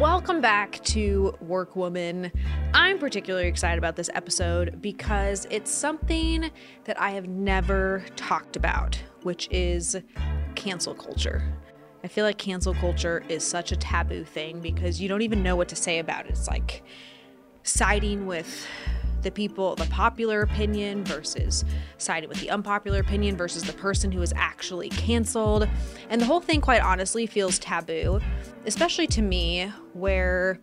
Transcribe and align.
Welcome 0.00 0.40
back 0.40 0.82
to 0.84 1.34
Workwoman. 1.46 2.32
I'm 2.72 2.98
particularly 2.98 3.48
excited 3.48 3.76
about 3.76 3.96
this 3.96 4.08
episode 4.14 4.80
because 4.80 5.46
it's 5.50 5.70
something 5.70 6.50
that 6.84 6.98
I 6.98 7.10
have 7.10 7.28
never 7.28 8.02
talked 8.16 8.56
about, 8.56 8.98
which 9.24 9.46
is 9.50 9.98
cancel 10.54 10.94
culture. 10.94 11.42
I 12.02 12.08
feel 12.08 12.24
like 12.24 12.38
cancel 12.38 12.72
culture 12.72 13.22
is 13.28 13.46
such 13.46 13.72
a 13.72 13.76
taboo 13.76 14.24
thing 14.24 14.60
because 14.60 15.02
you 15.02 15.08
don't 15.10 15.20
even 15.20 15.42
know 15.42 15.54
what 15.54 15.68
to 15.68 15.76
say 15.76 15.98
about 15.98 16.24
it. 16.24 16.30
It's 16.30 16.48
like 16.48 16.82
siding 17.62 18.26
with 18.26 18.66
the 19.22 19.30
people, 19.30 19.74
the 19.76 19.86
popular 19.86 20.42
opinion 20.42 21.04
versus 21.04 21.64
siding 21.98 22.28
with 22.28 22.40
the 22.40 22.50
unpopular 22.50 23.00
opinion 23.00 23.36
versus 23.36 23.62
the 23.62 23.72
person 23.74 24.10
who 24.12 24.22
is 24.22 24.32
actually 24.36 24.88
canceled. 24.90 25.68
And 26.08 26.20
the 26.20 26.26
whole 26.26 26.40
thing, 26.40 26.60
quite 26.60 26.82
honestly, 26.82 27.26
feels 27.26 27.58
taboo, 27.58 28.20
especially 28.66 29.06
to 29.08 29.22
me, 29.22 29.72
where 29.92 30.58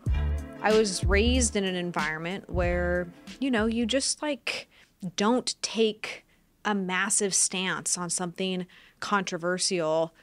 I 0.62 0.78
was 0.78 1.04
raised 1.04 1.56
in 1.56 1.64
an 1.64 1.76
environment 1.76 2.50
where, 2.50 3.08
you 3.40 3.52
know, 3.52 3.66
you 3.66 3.86
just 3.86 4.22
like 4.22 4.68
don't 5.16 5.56
take 5.62 6.26
a 6.66 6.74
massive 6.74 7.34
stance 7.34 7.98
on 7.98 8.10
something 8.10 8.66
controversial 9.00 10.14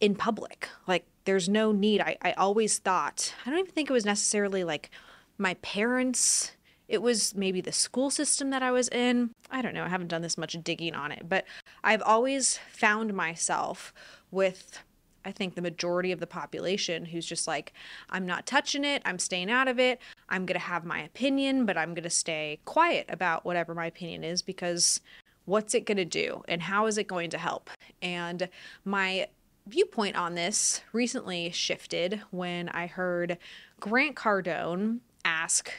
in 0.00 0.14
public. 0.14 0.68
Like, 0.86 1.06
there's 1.24 1.48
no 1.48 1.70
need. 1.72 2.00
I, 2.00 2.16
I 2.22 2.32
always 2.32 2.78
thought, 2.78 3.34
I 3.44 3.50
don't 3.50 3.58
even 3.60 3.72
think 3.72 3.90
it 3.90 3.92
was 3.92 4.04
necessarily 4.04 4.64
like 4.64 4.90
my 5.38 5.54
parents 5.54 6.52
it 6.92 7.00
was 7.00 7.34
maybe 7.34 7.62
the 7.62 7.72
school 7.72 8.10
system 8.10 8.50
that 8.50 8.62
I 8.62 8.70
was 8.70 8.88
in. 8.90 9.30
I 9.50 9.62
don't 9.62 9.72
know. 9.72 9.84
I 9.84 9.88
haven't 9.88 10.08
done 10.08 10.20
this 10.20 10.36
much 10.36 10.56
digging 10.62 10.94
on 10.94 11.10
it, 11.10 11.26
but 11.26 11.46
I've 11.82 12.02
always 12.02 12.58
found 12.70 13.14
myself 13.14 13.94
with 14.30 14.78
I 15.24 15.30
think 15.30 15.54
the 15.54 15.62
majority 15.62 16.12
of 16.12 16.18
the 16.20 16.26
population 16.26 17.04
who's 17.04 17.24
just 17.24 17.46
like, 17.46 17.72
I'm 18.10 18.26
not 18.26 18.44
touching 18.44 18.84
it. 18.84 19.02
I'm 19.04 19.20
staying 19.20 19.50
out 19.52 19.68
of 19.68 19.78
it. 19.78 20.00
I'm 20.28 20.44
going 20.46 20.58
to 20.58 20.66
have 20.66 20.84
my 20.84 21.00
opinion, 21.00 21.64
but 21.64 21.78
I'm 21.78 21.94
going 21.94 22.02
to 22.02 22.10
stay 22.10 22.58
quiet 22.64 23.06
about 23.08 23.44
whatever 23.44 23.72
my 23.72 23.86
opinion 23.86 24.24
is 24.24 24.42
because 24.42 25.00
what's 25.44 25.74
it 25.74 25.86
going 25.86 25.96
to 25.96 26.04
do 26.04 26.42
and 26.48 26.60
how 26.60 26.86
is 26.86 26.98
it 26.98 27.06
going 27.06 27.30
to 27.30 27.38
help? 27.38 27.70
And 28.02 28.48
my 28.84 29.28
viewpoint 29.68 30.16
on 30.16 30.34
this 30.34 30.82
recently 30.92 31.52
shifted 31.52 32.20
when 32.32 32.68
I 32.70 32.86
heard 32.86 33.38
Grant 33.78 34.16
Cardone 34.16 34.98
ask 35.24 35.72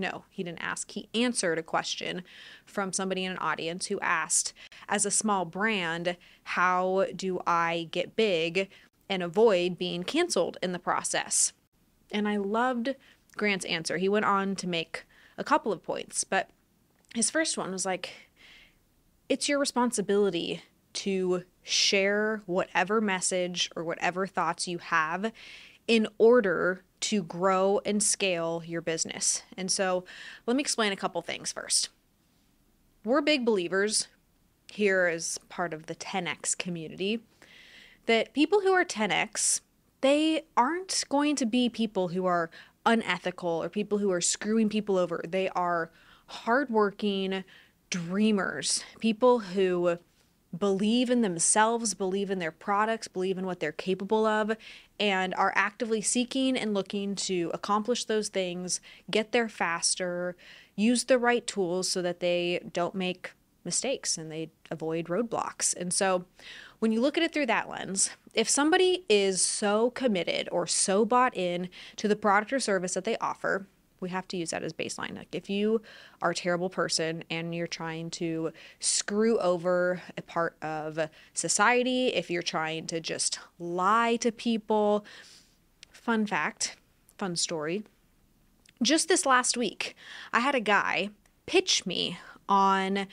no, 0.00 0.24
he 0.30 0.42
didn't 0.42 0.62
ask. 0.62 0.90
He 0.90 1.08
answered 1.14 1.58
a 1.58 1.62
question 1.62 2.22
from 2.66 2.92
somebody 2.92 3.24
in 3.24 3.32
an 3.32 3.38
audience 3.38 3.86
who 3.86 4.00
asked, 4.00 4.52
as 4.88 5.06
a 5.06 5.10
small 5.10 5.44
brand, 5.44 6.16
how 6.42 7.06
do 7.14 7.40
I 7.46 7.88
get 7.92 8.16
big 8.16 8.68
and 9.08 9.22
avoid 9.22 9.78
being 9.78 10.02
canceled 10.02 10.56
in 10.62 10.72
the 10.72 10.78
process? 10.78 11.52
And 12.10 12.26
I 12.26 12.38
loved 12.38 12.96
Grant's 13.36 13.64
answer. 13.66 13.98
He 13.98 14.08
went 14.08 14.24
on 14.24 14.56
to 14.56 14.66
make 14.66 15.04
a 15.38 15.44
couple 15.44 15.72
of 15.72 15.82
points, 15.82 16.24
but 16.24 16.50
his 17.14 17.30
first 17.30 17.56
one 17.56 17.70
was 17.70 17.86
like, 17.86 18.10
it's 19.28 19.48
your 19.48 19.58
responsibility 19.58 20.62
to 20.92 21.44
share 21.62 22.42
whatever 22.46 23.00
message 23.00 23.70
or 23.76 23.84
whatever 23.84 24.26
thoughts 24.26 24.66
you 24.66 24.78
have 24.78 25.32
in 25.86 26.08
order 26.18 26.82
to 27.00 27.22
grow 27.22 27.80
and 27.84 28.02
scale 28.02 28.62
your 28.64 28.80
business. 28.80 29.42
And 29.56 29.70
so 29.70 30.04
let 30.46 30.56
me 30.56 30.60
explain 30.60 30.92
a 30.92 30.96
couple 30.96 31.22
things 31.22 31.52
first. 31.52 31.88
We're 33.04 33.22
big 33.22 33.44
believers 33.44 34.08
here 34.70 35.06
as 35.06 35.38
part 35.48 35.72
of 35.72 35.86
the 35.86 35.94
10x 35.94 36.56
community 36.56 37.20
that 38.06 38.34
people 38.34 38.60
who 38.60 38.72
are 38.72 38.84
10x, 38.84 39.60
they 40.00 40.42
aren't 40.56 41.04
going 41.08 41.36
to 41.36 41.46
be 41.46 41.68
people 41.68 42.08
who 42.08 42.26
are 42.26 42.50
unethical 42.86 43.62
or 43.62 43.68
people 43.68 43.98
who 43.98 44.10
are 44.10 44.20
screwing 44.20 44.68
people 44.68 44.96
over. 44.96 45.22
They 45.26 45.48
are 45.50 45.90
hardworking 46.26 47.44
dreamers, 47.90 48.84
people 49.00 49.40
who 49.40 49.98
believe 50.56 51.10
in 51.10 51.20
themselves, 51.20 51.94
believe 51.94 52.30
in 52.30 52.38
their 52.38 52.50
products, 52.50 53.08
believe 53.08 53.38
in 53.38 53.46
what 53.46 53.60
they're 53.60 53.72
capable 53.72 54.26
of, 54.26 54.56
and 54.98 55.34
are 55.34 55.52
actively 55.54 56.00
seeking 56.00 56.56
and 56.56 56.74
looking 56.74 57.14
to 57.14 57.50
accomplish 57.54 58.04
those 58.04 58.28
things, 58.28 58.80
get 59.10 59.32
there 59.32 59.48
faster, 59.48 60.36
use 60.76 61.04
the 61.04 61.18
right 61.18 61.46
tools 61.46 61.88
so 61.88 62.02
that 62.02 62.20
they 62.20 62.60
don't 62.72 62.94
make 62.94 63.32
mistakes 63.64 64.16
and 64.16 64.30
they 64.30 64.50
avoid 64.70 65.06
roadblocks. 65.06 65.74
And 65.76 65.92
so 65.92 66.24
when 66.78 66.92
you 66.92 67.00
look 67.00 67.16
at 67.16 67.22
it 67.22 67.32
through 67.32 67.46
that 67.46 67.68
lens, 67.68 68.10
if 68.34 68.48
somebody 68.48 69.04
is 69.08 69.42
so 69.42 69.90
committed 69.90 70.48
or 70.50 70.66
so 70.66 71.04
bought 71.04 71.36
in 71.36 71.68
to 71.96 72.08
the 72.08 72.16
product 72.16 72.52
or 72.52 72.60
service 72.60 72.94
that 72.94 73.04
they 73.04 73.16
offer, 73.18 73.66
we 74.00 74.08
have 74.08 74.26
to 74.28 74.36
use 74.36 74.50
that 74.50 74.62
as 74.62 74.72
baseline. 74.72 75.16
Like 75.16 75.34
if 75.34 75.48
you 75.48 75.82
are 76.22 76.30
a 76.30 76.34
terrible 76.34 76.70
person 76.70 77.22
and 77.30 77.54
you're 77.54 77.66
trying 77.66 78.10
to 78.10 78.52
screw 78.80 79.38
over 79.38 80.02
a 80.16 80.22
part 80.22 80.56
of 80.62 80.98
society, 81.34 82.08
if 82.08 82.30
you're 82.30 82.42
trying 82.42 82.86
to 82.88 83.00
just 83.00 83.38
lie 83.58 84.16
to 84.16 84.32
people, 84.32 85.04
fun 85.90 86.26
fact, 86.26 86.76
fun 87.18 87.36
story. 87.36 87.84
Just 88.82 89.08
this 89.08 89.26
last 89.26 89.56
week, 89.56 89.94
I 90.32 90.40
had 90.40 90.54
a 90.54 90.60
guy 90.60 91.10
pitch 91.46 91.84
me 91.84 92.18
on 92.48 93.06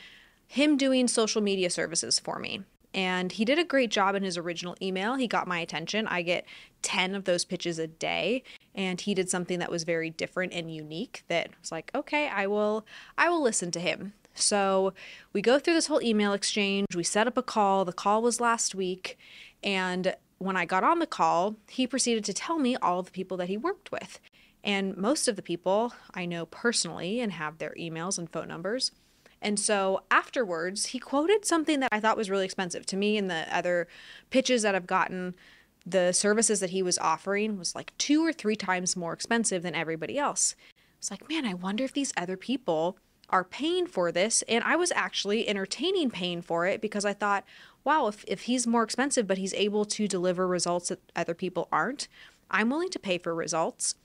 him 0.48 0.78
doing 0.78 1.08
social 1.08 1.42
media 1.42 1.70
services 1.70 2.20
for 2.20 2.40
me. 2.40 2.62
And 2.98 3.32
he 3.32 3.46
did 3.46 3.60
a 3.60 3.64
great 3.64 3.92
job 3.92 4.16
in 4.16 4.24
his 4.24 4.40
original 4.40 4.76
email. 4.82 5.14
He 5.14 5.28
got 5.28 5.48
my 5.48 5.60
attention. 5.60 6.08
I 6.08 6.24
get 6.24 6.46
10 6.82 7.14
of 7.14 7.26
those 7.26 7.46
pitches 7.46 7.78
a 7.78 7.86
day 7.86 8.44
and 8.74 9.00
he 9.00 9.14
did 9.14 9.30
something 9.30 9.60
that 9.60 9.70
was 9.70 9.84
very 9.84 10.10
different 10.10 10.52
and 10.52 10.74
unique 10.74 11.24
that 11.28 11.52
was 11.62 11.72
like, 11.72 11.92
"Okay, 11.94 12.28
I 12.28 12.48
will 12.48 12.88
I 13.16 13.30
will 13.30 13.42
listen 13.42 13.70
to 13.72 13.80
him." 13.80 14.14
So, 14.34 14.94
we 15.34 15.42
go 15.42 15.58
through 15.60 15.74
this 15.76 15.88
whole 15.88 16.02
email 16.02 16.34
exchange. 16.34 16.96
We 16.96 17.04
set 17.04 17.28
up 17.28 17.38
a 17.38 17.44
call. 17.44 17.86
The 17.86 17.94
call 17.94 18.22
was 18.22 18.40
last 18.40 18.76
week, 18.76 19.18
and 19.64 20.16
when 20.38 20.56
I 20.56 20.66
got 20.66 20.84
on 20.84 21.00
the 21.00 21.08
call, 21.08 21.56
he 21.70 21.88
proceeded 21.88 22.24
to 22.26 22.34
tell 22.34 22.60
me 22.60 22.76
all 22.76 23.02
the 23.04 23.12
people 23.12 23.38
that 23.38 23.48
he 23.50 23.58
worked 23.58 23.92
with. 23.92 24.20
And 24.64 24.96
most 24.98 25.28
of 25.28 25.36
the 25.36 25.42
people 25.42 25.94
I 26.14 26.26
know 26.26 26.46
personally 26.46 27.20
and 27.20 27.32
have 27.32 27.58
their 27.58 27.76
emails 27.80 28.18
and 28.18 28.30
phone 28.30 28.48
numbers. 28.48 28.92
And 29.42 29.60
so 29.60 30.02
afterwards, 30.10 30.88
he 30.88 31.00
quoted 31.00 31.46
something 31.46 31.80
that 31.80 31.90
I 31.92 32.00
thought 32.00 32.18
was 32.18 32.30
really 32.30 32.46
expensive 32.46 32.86
to 32.88 32.98
me 32.98 33.18
and 33.18 33.30
the 33.30 33.46
other 33.56 33.88
pitches 34.30 34.64
that 34.64 34.76
I've 34.76 34.88
gotten. 34.88 35.36
The 35.86 36.12
services 36.12 36.60
that 36.60 36.72
he 36.72 36.82
was 36.82 36.98
offering 37.00 37.58
was 37.58 37.76
like 37.76 37.98
two 37.98 38.26
or 38.26 38.34
three 38.34 38.56
times 38.56 38.98
more 38.98 39.14
expensive 39.14 39.64
than 39.64 39.76
everybody 39.76 40.18
else. 40.18 40.56
I 40.70 40.74
was 41.00 41.12
like, 41.12 41.30
man, 41.30 41.46
I 41.46 41.54
wonder 41.54 41.84
if 41.84 41.94
these 41.94 42.14
other 42.18 42.36
people 42.36 42.98
are 43.30 43.44
paying 43.44 43.88
for 43.88 44.12
this. 44.12 44.44
And 44.48 44.64
I 44.64 44.76
was 44.76 44.92
actually 44.94 45.48
entertaining 45.48 46.10
paying 46.10 46.42
for 46.42 46.66
it 46.66 46.82
because 46.82 47.06
I 47.06 47.14
thought, 47.14 47.46
wow, 47.84 48.08
if, 48.08 48.26
if 48.28 48.44
he's 48.44 48.68
more 48.68 48.84
expensive, 48.84 49.28
but 49.28 49.38
he's 49.38 49.54
able 49.54 49.86
to 49.86 50.08
deliver 50.08 50.48
results 50.48 50.90
that 50.90 51.00
other 51.16 51.34
people 51.34 51.68
aren't, 51.72 52.08
I'm 52.50 52.70
willing 52.70 52.90
to 52.90 53.00
pay 53.00 53.18
for 53.18 53.36
results. 53.36 53.96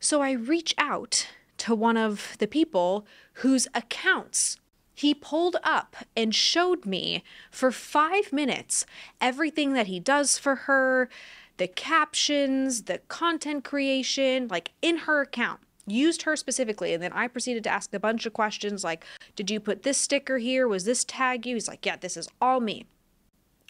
So 0.00 0.22
I 0.22 0.32
reach 0.32 0.74
out 0.78 1.26
to 1.58 1.74
one 1.74 1.96
of 1.96 2.36
the 2.38 2.46
people 2.46 3.06
whose 3.34 3.66
accounts 3.74 4.58
he 4.98 5.14
pulled 5.14 5.56
up 5.62 5.94
and 6.16 6.34
showed 6.34 6.84
me 6.84 7.22
for 7.52 7.70
five 7.70 8.32
minutes 8.32 8.84
everything 9.20 9.72
that 9.74 9.86
he 9.86 10.00
does 10.00 10.38
for 10.38 10.56
her, 10.56 11.08
the 11.56 11.68
captions, 11.68 12.82
the 12.82 12.98
content 13.06 13.62
creation, 13.62 14.48
like 14.48 14.72
in 14.82 14.96
her 14.98 15.20
account. 15.20 15.60
Used 15.86 16.22
her 16.22 16.34
specifically, 16.34 16.94
and 16.94 17.00
then 17.02 17.12
I 17.12 17.28
proceeded 17.28 17.62
to 17.62 17.70
ask 17.70 17.94
a 17.94 18.00
bunch 18.00 18.26
of 18.26 18.32
questions 18.32 18.82
like, 18.82 19.04
Did 19.36 19.52
you 19.52 19.60
put 19.60 19.84
this 19.84 19.98
sticker 19.98 20.38
here? 20.38 20.66
Was 20.66 20.84
this 20.84 21.04
tag 21.04 21.46
you? 21.46 21.54
He's 21.54 21.68
like, 21.68 21.86
Yeah, 21.86 21.96
this 21.96 22.16
is 22.16 22.28
all 22.42 22.58
me. 22.58 22.84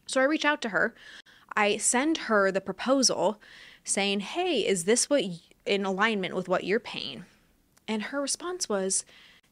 So 0.06 0.22
I 0.22 0.24
reach 0.24 0.46
out 0.46 0.62
to 0.62 0.70
her. 0.70 0.94
I 1.54 1.76
send 1.76 2.16
her 2.16 2.50
the 2.50 2.62
proposal 2.62 3.38
saying, 3.84 4.20
Hey, 4.20 4.66
is 4.66 4.84
this 4.84 5.10
what 5.10 5.24
in 5.66 5.84
alignment 5.84 6.34
with 6.34 6.48
what 6.48 6.64
you're 6.64 6.80
paying? 6.80 7.26
And 7.86 8.04
her 8.04 8.20
response 8.22 8.66
was, 8.66 9.04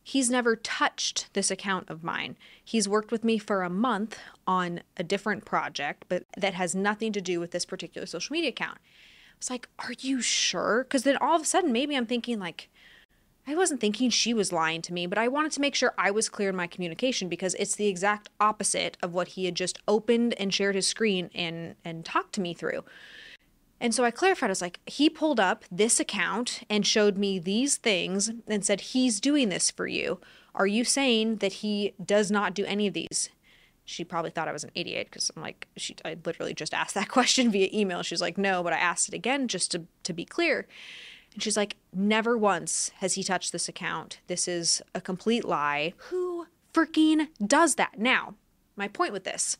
He's 0.09 0.31
never 0.31 0.55
touched 0.55 1.35
this 1.35 1.51
account 1.51 1.91
of 1.91 2.05
mine. 2.05 2.37
He's 2.65 2.89
worked 2.89 3.11
with 3.11 3.25
me 3.25 3.39
for 3.39 3.65
a 3.65 3.69
month 3.69 4.17
on 4.47 4.83
a 4.97 5.03
different 5.03 5.45
project, 5.45 6.05
but 6.09 6.23
that 6.37 6.55
has 6.55 6.77
nothing 6.77 7.11
to 7.11 7.21
do 7.21 7.41
with 7.41 7.51
this 7.51 7.65
particular 7.65 8.07
social 8.07 8.33
media 8.33 8.51
account. 8.51 8.79
I 8.79 9.35
was 9.41 9.51
like, 9.51 9.69
Are 9.81 9.95
you 9.99 10.23
sure? 10.23 10.85
Because 10.85 11.03
then 11.03 11.17
all 11.17 11.35
of 11.35 11.43
a 11.43 11.45
sudden, 11.45 11.73
maybe 11.73 11.97
I'm 11.97 12.07
thinking, 12.07 12.39
like, 12.39 12.69
I 13.49 13.57
wasn't 13.57 13.81
thinking 13.81 14.11
she 14.11 14.33
was 14.33 14.53
lying 14.53 14.81
to 14.83 14.93
me, 14.93 15.09
but 15.09 15.19
I 15.19 15.27
wanted 15.27 15.51
to 15.51 15.61
make 15.61 15.75
sure 15.75 15.93
I 15.99 16.13
was 16.13 16.29
clear 16.29 16.51
in 16.51 16.57
my 16.57 16.69
communication 16.69 17.29
because 17.29 17.55
it's 17.55 17.75
the 17.75 17.89
exact 17.89 18.29
opposite 18.39 18.97
of 19.03 19.13
what 19.13 19.29
he 19.31 19.47
had 19.47 19.57
just 19.57 19.81
opened 19.89 20.35
and 20.35 20.55
shared 20.55 20.77
his 20.77 20.87
screen 20.87 21.31
and 21.35 21.75
and 21.85 22.05
talked 22.05 22.33
to 22.35 22.41
me 22.41 22.55
through. 22.55 22.85
And 23.81 23.95
so 23.95 24.05
I 24.05 24.11
clarified, 24.11 24.49
I 24.49 24.53
was 24.53 24.63
like, 24.63 24.81
he 24.87 25.11
pulled 25.11 25.39
up 25.39 25.65
this 25.71 26.01
account 26.01 26.63
and 26.71 26.87
showed 26.87 27.19
me 27.19 27.39
these 27.39 27.77
things 27.77 28.31
and 28.47 28.65
said, 28.65 28.81
he's 28.81 29.21
doing 29.21 29.49
this 29.49 29.71
for 29.71 29.87
you. 29.87 30.21
Are 30.55 30.67
you 30.67 30.85
saying 30.85 31.37
that 31.37 31.55
he 31.55 31.95
does 32.03 32.31
not 32.31 32.55
do 32.55 32.65
any 32.65 32.87
of 32.87 32.95
these? 32.95 33.29
She 33.85 34.03
probably 34.03 34.31
thought 34.31 34.49
I 34.49 34.53
was 34.53 34.65
an 34.65 34.71
idiot 34.75 35.09
because 35.11 35.31
I'm 35.37 35.43
like, 35.43 35.69
she, 35.77 35.95
I 36.05 36.17
literally 36.25 36.55
just 36.55 36.73
asked 36.73 36.95
that 36.95 37.09
question 37.11 37.51
via 37.51 37.69
email. 37.73 38.03
She's 38.03 38.23
like, 38.23 38.39
no, 38.39 38.63
but 38.63 38.73
I 38.73 38.79
asked 38.79 39.09
it 39.09 39.15
again 39.15 39.47
just 39.47 39.71
to, 39.73 39.83
to 40.05 40.13
be 40.13 40.25
clear. 40.25 40.67
And 41.35 41.43
she's 41.43 41.57
like, 41.57 41.77
never 41.93 42.39
once 42.39 42.91
has 42.97 43.15
he 43.15 43.23
touched 43.23 43.53
this 43.53 43.69
account. 43.69 44.21
This 44.27 44.49
is 44.49 44.81
a 44.95 45.03
complete 45.03 45.45
lie. 45.45 45.93
Who 46.09 46.47
freaking 46.73 47.29
does 47.47 47.75
that? 47.75 47.99
Now, 47.99 48.35
my 48.75 48.89
point 48.89 49.13
with 49.13 49.25
this 49.25 49.59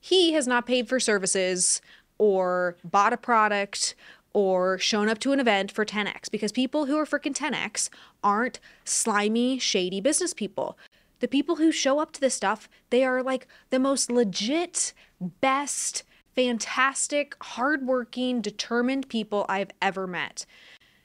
he 0.00 0.32
has 0.32 0.46
not 0.46 0.66
paid 0.66 0.88
for 0.88 1.00
services 1.00 1.80
or 2.18 2.76
bought 2.84 3.12
a 3.12 3.16
product 3.16 3.94
or 4.32 4.78
shown 4.78 5.08
up 5.08 5.18
to 5.18 5.32
an 5.32 5.40
event 5.40 5.72
for 5.72 5.84
10x 5.84 6.30
because 6.30 6.52
people 6.52 6.86
who 6.86 6.96
are 6.98 7.06
freaking 7.06 7.34
10x 7.34 7.88
aren't 8.22 8.60
slimy, 8.84 9.58
shady 9.58 10.00
business 10.00 10.34
people. 10.34 10.78
The 11.20 11.28
people 11.28 11.56
who 11.56 11.72
show 11.72 11.98
up 11.98 12.12
to 12.12 12.20
this 12.20 12.34
stuff, 12.34 12.68
they 12.90 13.04
are 13.04 13.22
like 13.22 13.48
the 13.70 13.78
most 13.78 14.10
legit, 14.10 14.92
best, 15.20 16.04
fantastic, 16.34 17.34
hardworking, 17.40 18.40
determined 18.40 19.08
people 19.08 19.44
I've 19.48 19.72
ever 19.82 20.06
met. 20.06 20.46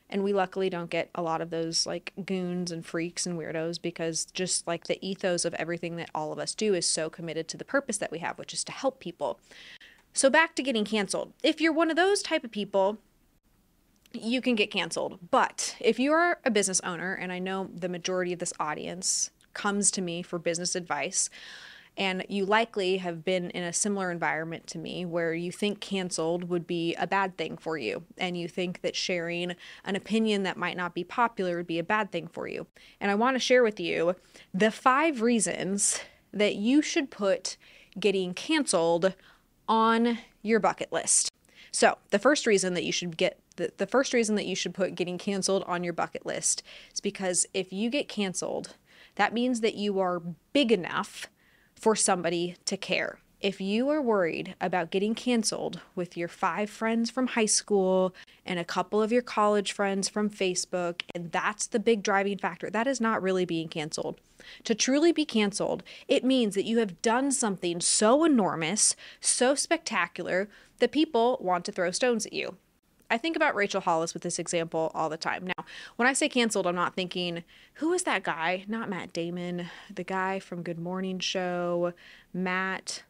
And 0.10 0.24
we 0.24 0.31
luckily 0.31 0.69
don't 0.69 0.92
get 0.92 1.10
a 1.15 1.24
lot 1.24 1.42
of 1.42 1.50
those 1.50 1.88
like 1.88 2.13
goons 2.24 2.71
and 2.71 2.86
freaks 2.86 3.25
and 3.25 3.39
weirdos 3.39 3.81
because 3.81 4.25
just 4.25 4.68
like 4.68 4.83
the 4.83 5.04
ethos 5.04 5.44
of 5.44 5.56
everything 5.56 5.95
that 5.95 6.12
all 6.13 6.31
of 6.31 6.38
us 6.38 6.54
do 6.54 6.75
is 6.75 6.88
so 6.88 7.10
committed 7.10 7.48
to 7.48 7.57
the 7.57 7.65
purpose 7.65 7.98
that 7.98 8.12
we 8.12 8.19
have, 8.19 8.38
which 8.38 8.54
is 8.54 8.63
to 8.65 8.71
help 8.71 9.00
people. 9.00 9.39
So 10.13 10.30
back 10.30 10.56
to 10.56 10.63
getting 10.63 10.86
canceled. 10.86 11.33
If 11.44 11.60
you're 11.60 11.74
one 11.74 11.89
of 11.89 11.95
those 11.95 12.21
type 12.21 12.44
of 12.44 12.51
people, 12.51 13.00
you 14.13 14.42
can 14.42 14.56
get 14.56 14.71
canceled. 14.71 15.19
But 15.31 15.75
if 15.80 16.00
you're 16.00 16.39
a 16.45 16.51
business 16.51 16.80
owner, 16.81 17.13
and 17.13 17.31
I 17.31 17.39
know 17.39 17.69
the 17.74 17.89
majority 17.89 18.31
of 18.31 18.39
this 18.39 18.54
audience 18.60 19.31
comes 19.54 19.89
to 19.92 20.01
me 20.01 20.21
for 20.21 20.38
business 20.38 20.75
advice, 20.75 21.30
and 21.95 22.25
you 22.27 22.45
likely 22.45 22.98
have 22.98 23.24
been 23.24 23.50
in 23.51 23.63
a 23.63 23.74
similar 23.74 24.10
environment 24.10 24.65
to 24.68 24.80
me 24.80 25.06
where 25.06 25.33
you 25.33 25.51
think 25.51 25.80
canceled 25.80 26.45
would 26.45 26.65
be 26.65 26.95
a 26.95 27.06
bad 27.06 27.38
thing 27.38 27.56
for 27.56 27.77
you. 27.77 28.04
And 28.18 28.36
you 28.36 28.48
think 28.48 28.81
that 28.81 28.95
sharing 28.95 29.56
an 29.86 29.95
opinion 29.95 30.44
that 30.44 30.57
might 30.57 30.77
not 30.77 30.95
be 30.95 31.04
popular 31.04 31.57
would 31.57 31.68
be 31.68 31.77
a 31.77 31.83
bad 31.83 32.12
thing 32.12 32.27
for 32.27 32.48
you. 32.48 32.65
And 33.00 33.12
I 33.12 33.15
want 33.15 33.36
to 33.36 33.39
share 33.39 33.62
with 33.62 33.80
you 33.80 34.15
the 34.54 34.71
five 34.71 35.21
reasons 35.21 36.00
that 36.31 36.56
you 36.56 36.81
should 36.81 37.12
put 37.12 37.57
getting 38.00 38.33
canceled 38.33 39.13
on 39.68 40.19
your 40.42 40.60
bucket 40.60 40.92
list. 40.92 41.31
So, 41.71 41.98
the 42.12 42.19
first 42.19 42.45
reason 42.45 42.75
that 42.75 42.83
you 42.83 42.92
should 42.92 43.18
get 43.18 43.39
the, 43.56 43.71
the 43.77 43.88
first 43.88 44.13
reason 44.13 44.36
that 44.36 44.45
you 44.45 44.56
should 44.56 44.74
put 44.74 44.95
getting 44.95 45.18
canceled 45.18 45.63
on 45.68 45.83
your 45.83 45.94
bucket 45.94 46.25
list 46.25 46.63
is 46.94 47.00
because 47.00 47.45
if 47.54 47.71
you 47.71 47.89
get 47.89 48.07
canceled, 48.07 48.75
that 49.15 49.33
means 49.33 49.62
that 49.62 49.75
you 49.75 50.00
are 50.00 50.21
big 50.54 50.71
enough 50.71 51.27
for 51.75 51.95
somebody 51.95 52.56
to 52.65 52.77
care. 52.77 53.19
If 53.42 53.60
you 53.60 53.89
are 53.89 54.01
worried 54.01 54.56
about 54.62 54.89
getting 54.89 55.13
canceled 55.13 55.81
with 55.95 56.15
your 56.15 56.30
five 56.30 56.69
friends 56.69 57.12
from 57.12 57.27
high 57.27 57.45
school 57.45 58.15
and 58.45 58.57
a 58.57 58.63
couple 58.63 59.01
of 59.01 59.12
your 59.12 59.21
college 59.21 59.74
friends 59.74 60.07
from 60.07 60.30
Facebook, 60.30 61.01
and 61.13 61.31
that's 61.31 61.68
the 61.68 61.80
big 61.80 62.04
driving 62.04 62.38
factor, 62.38 62.69
that 62.69 62.88
is 62.88 63.01
not 63.01 63.21
really 63.21 63.44
being 63.44 63.68
canceled. 63.68 64.21
To 64.63 64.75
truly 64.75 65.11
be 65.11 65.25
canceled, 65.25 65.83
it 66.07 66.23
means 66.23 66.55
that 66.55 66.65
you 66.65 66.79
have 66.79 67.01
done 67.01 67.31
something 67.31 67.81
so 67.81 68.23
enormous, 68.23 68.95
so 69.19 69.55
spectacular, 69.55 70.49
that 70.79 70.91
people 70.91 71.37
want 71.41 71.65
to 71.65 71.71
throw 71.71 71.91
stones 71.91 72.25
at 72.25 72.33
you. 72.33 72.57
I 73.09 73.17
think 73.17 73.35
about 73.35 73.53
Rachel 73.53 73.81
Hollis 73.81 74.13
with 74.13 74.23
this 74.23 74.39
example 74.39 74.91
all 74.95 75.07
the 75.07 75.17
time. 75.17 75.45
Now, 75.45 75.65
when 75.97 76.07
I 76.07 76.13
say 76.13 76.27
canceled, 76.27 76.65
I'm 76.65 76.73
not 76.73 76.95
thinking, 76.95 77.43
who 77.75 77.93
is 77.93 78.03
that 78.03 78.23
guy? 78.23 78.65
Not 78.67 78.89
Matt 78.89 79.13
Damon, 79.13 79.67
the 79.93 80.03
guy 80.03 80.39
from 80.39 80.63
Good 80.63 80.79
Morning 80.79 81.19
Show, 81.19 81.93
Matt 82.33 83.03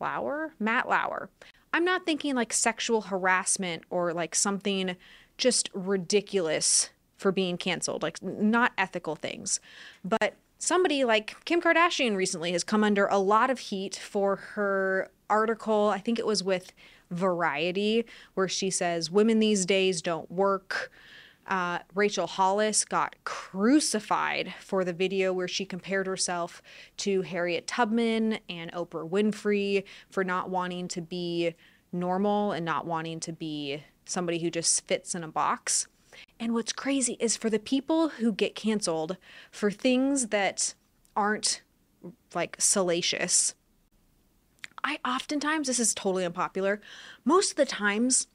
Lauer? 0.00 0.52
Matt 0.60 0.88
Lauer. 0.88 1.28
I'm 1.74 1.84
not 1.84 2.06
thinking 2.06 2.34
like 2.36 2.52
sexual 2.52 3.02
harassment 3.02 3.82
or 3.90 4.12
like 4.12 4.34
something 4.34 4.96
just 5.36 5.70
ridiculous 5.74 6.90
for 7.18 7.32
being 7.32 7.58
canceled, 7.58 8.02
like 8.02 8.22
not 8.22 8.72
ethical 8.78 9.16
things. 9.16 9.60
But 10.02 10.34
somebody 10.58 11.04
like 11.04 11.44
Kim 11.44 11.60
Kardashian 11.60 12.16
recently 12.16 12.52
has 12.52 12.64
come 12.64 12.82
under 12.82 13.06
a 13.06 13.18
lot 13.18 13.50
of 13.50 13.58
heat 13.58 13.96
for 13.96 14.36
her 14.36 15.10
article, 15.28 15.88
I 15.88 15.98
think 15.98 16.18
it 16.18 16.26
was 16.26 16.42
with 16.42 16.72
Variety, 17.10 18.04
where 18.34 18.48
she 18.48 18.70
says 18.70 19.10
women 19.10 19.38
these 19.38 19.64
days 19.64 20.02
don't 20.02 20.30
work. 20.30 20.90
Uh, 21.46 21.78
Rachel 21.94 22.26
Hollis 22.26 22.84
got 22.84 23.16
crucified 23.24 24.54
for 24.60 24.84
the 24.84 24.92
video 24.92 25.32
where 25.32 25.48
she 25.48 25.64
compared 25.64 26.06
herself 26.06 26.60
to 26.98 27.22
Harriet 27.22 27.66
Tubman 27.66 28.38
and 28.50 28.70
Oprah 28.72 29.08
Winfrey 29.08 29.84
for 30.10 30.22
not 30.22 30.50
wanting 30.50 30.88
to 30.88 31.00
be 31.00 31.54
normal 31.90 32.52
and 32.52 32.66
not 32.66 32.84
wanting 32.84 33.20
to 33.20 33.32
be 33.32 33.82
somebody 34.04 34.38
who 34.40 34.50
just 34.50 34.86
fits 34.86 35.14
in 35.14 35.24
a 35.24 35.28
box. 35.28 35.86
And 36.40 36.54
what's 36.54 36.72
crazy 36.72 37.16
is 37.20 37.36
for 37.36 37.50
the 37.50 37.58
people 37.58 38.08
who 38.10 38.32
get 38.32 38.54
canceled 38.54 39.16
for 39.50 39.70
things 39.70 40.28
that 40.28 40.74
aren't 41.16 41.62
like 42.34 42.56
salacious, 42.58 43.54
I 44.84 44.98
oftentimes, 45.04 45.66
this 45.66 45.80
is 45.80 45.94
totally 45.94 46.24
unpopular, 46.24 46.80
most 47.24 47.50
of 47.50 47.56
the 47.56 47.66
times, 47.66 48.28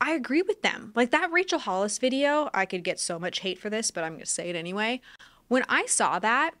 I 0.00 0.12
agree 0.12 0.42
with 0.42 0.62
them. 0.62 0.92
Like 0.94 1.10
that 1.10 1.32
Rachel 1.32 1.58
Hollis 1.58 1.98
video, 1.98 2.50
I 2.54 2.66
could 2.66 2.84
get 2.84 2.98
so 2.98 3.18
much 3.18 3.40
hate 3.40 3.58
for 3.58 3.70
this, 3.70 3.90
but 3.90 4.04
I'm 4.04 4.12
going 4.12 4.20
to 4.20 4.26
say 4.26 4.48
it 4.48 4.56
anyway. 4.56 5.00
When 5.48 5.64
I 5.68 5.86
saw 5.86 6.18
that, 6.18 6.54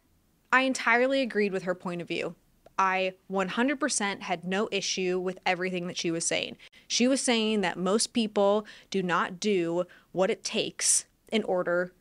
I 0.52 0.62
entirely 0.62 1.20
agreed 1.22 1.52
with 1.52 1.64
her 1.64 1.74
point 1.74 2.00
of 2.00 2.08
view. 2.08 2.36
I 2.78 3.14
100% 3.30 4.20
had 4.20 4.44
no 4.44 4.68
issue 4.70 5.18
with 5.18 5.38
everything 5.46 5.86
that 5.86 5.96
she 5.96 6.10
was 6.10 6.24
saying. 6.24 6.56
She 6.88 7.08
was 7.08 7.20
saying 7.20 7.60
that 7.62 7.78
most 7.78 8.12
people 8.12 8.66
do 8.90 9.02
not 9.02 9.40
do 9.40 9.84
what 10.12 10.30
it 10.30 10.44
takes 10.44 11.06
in 11.30 11.42
order 11.44 11.92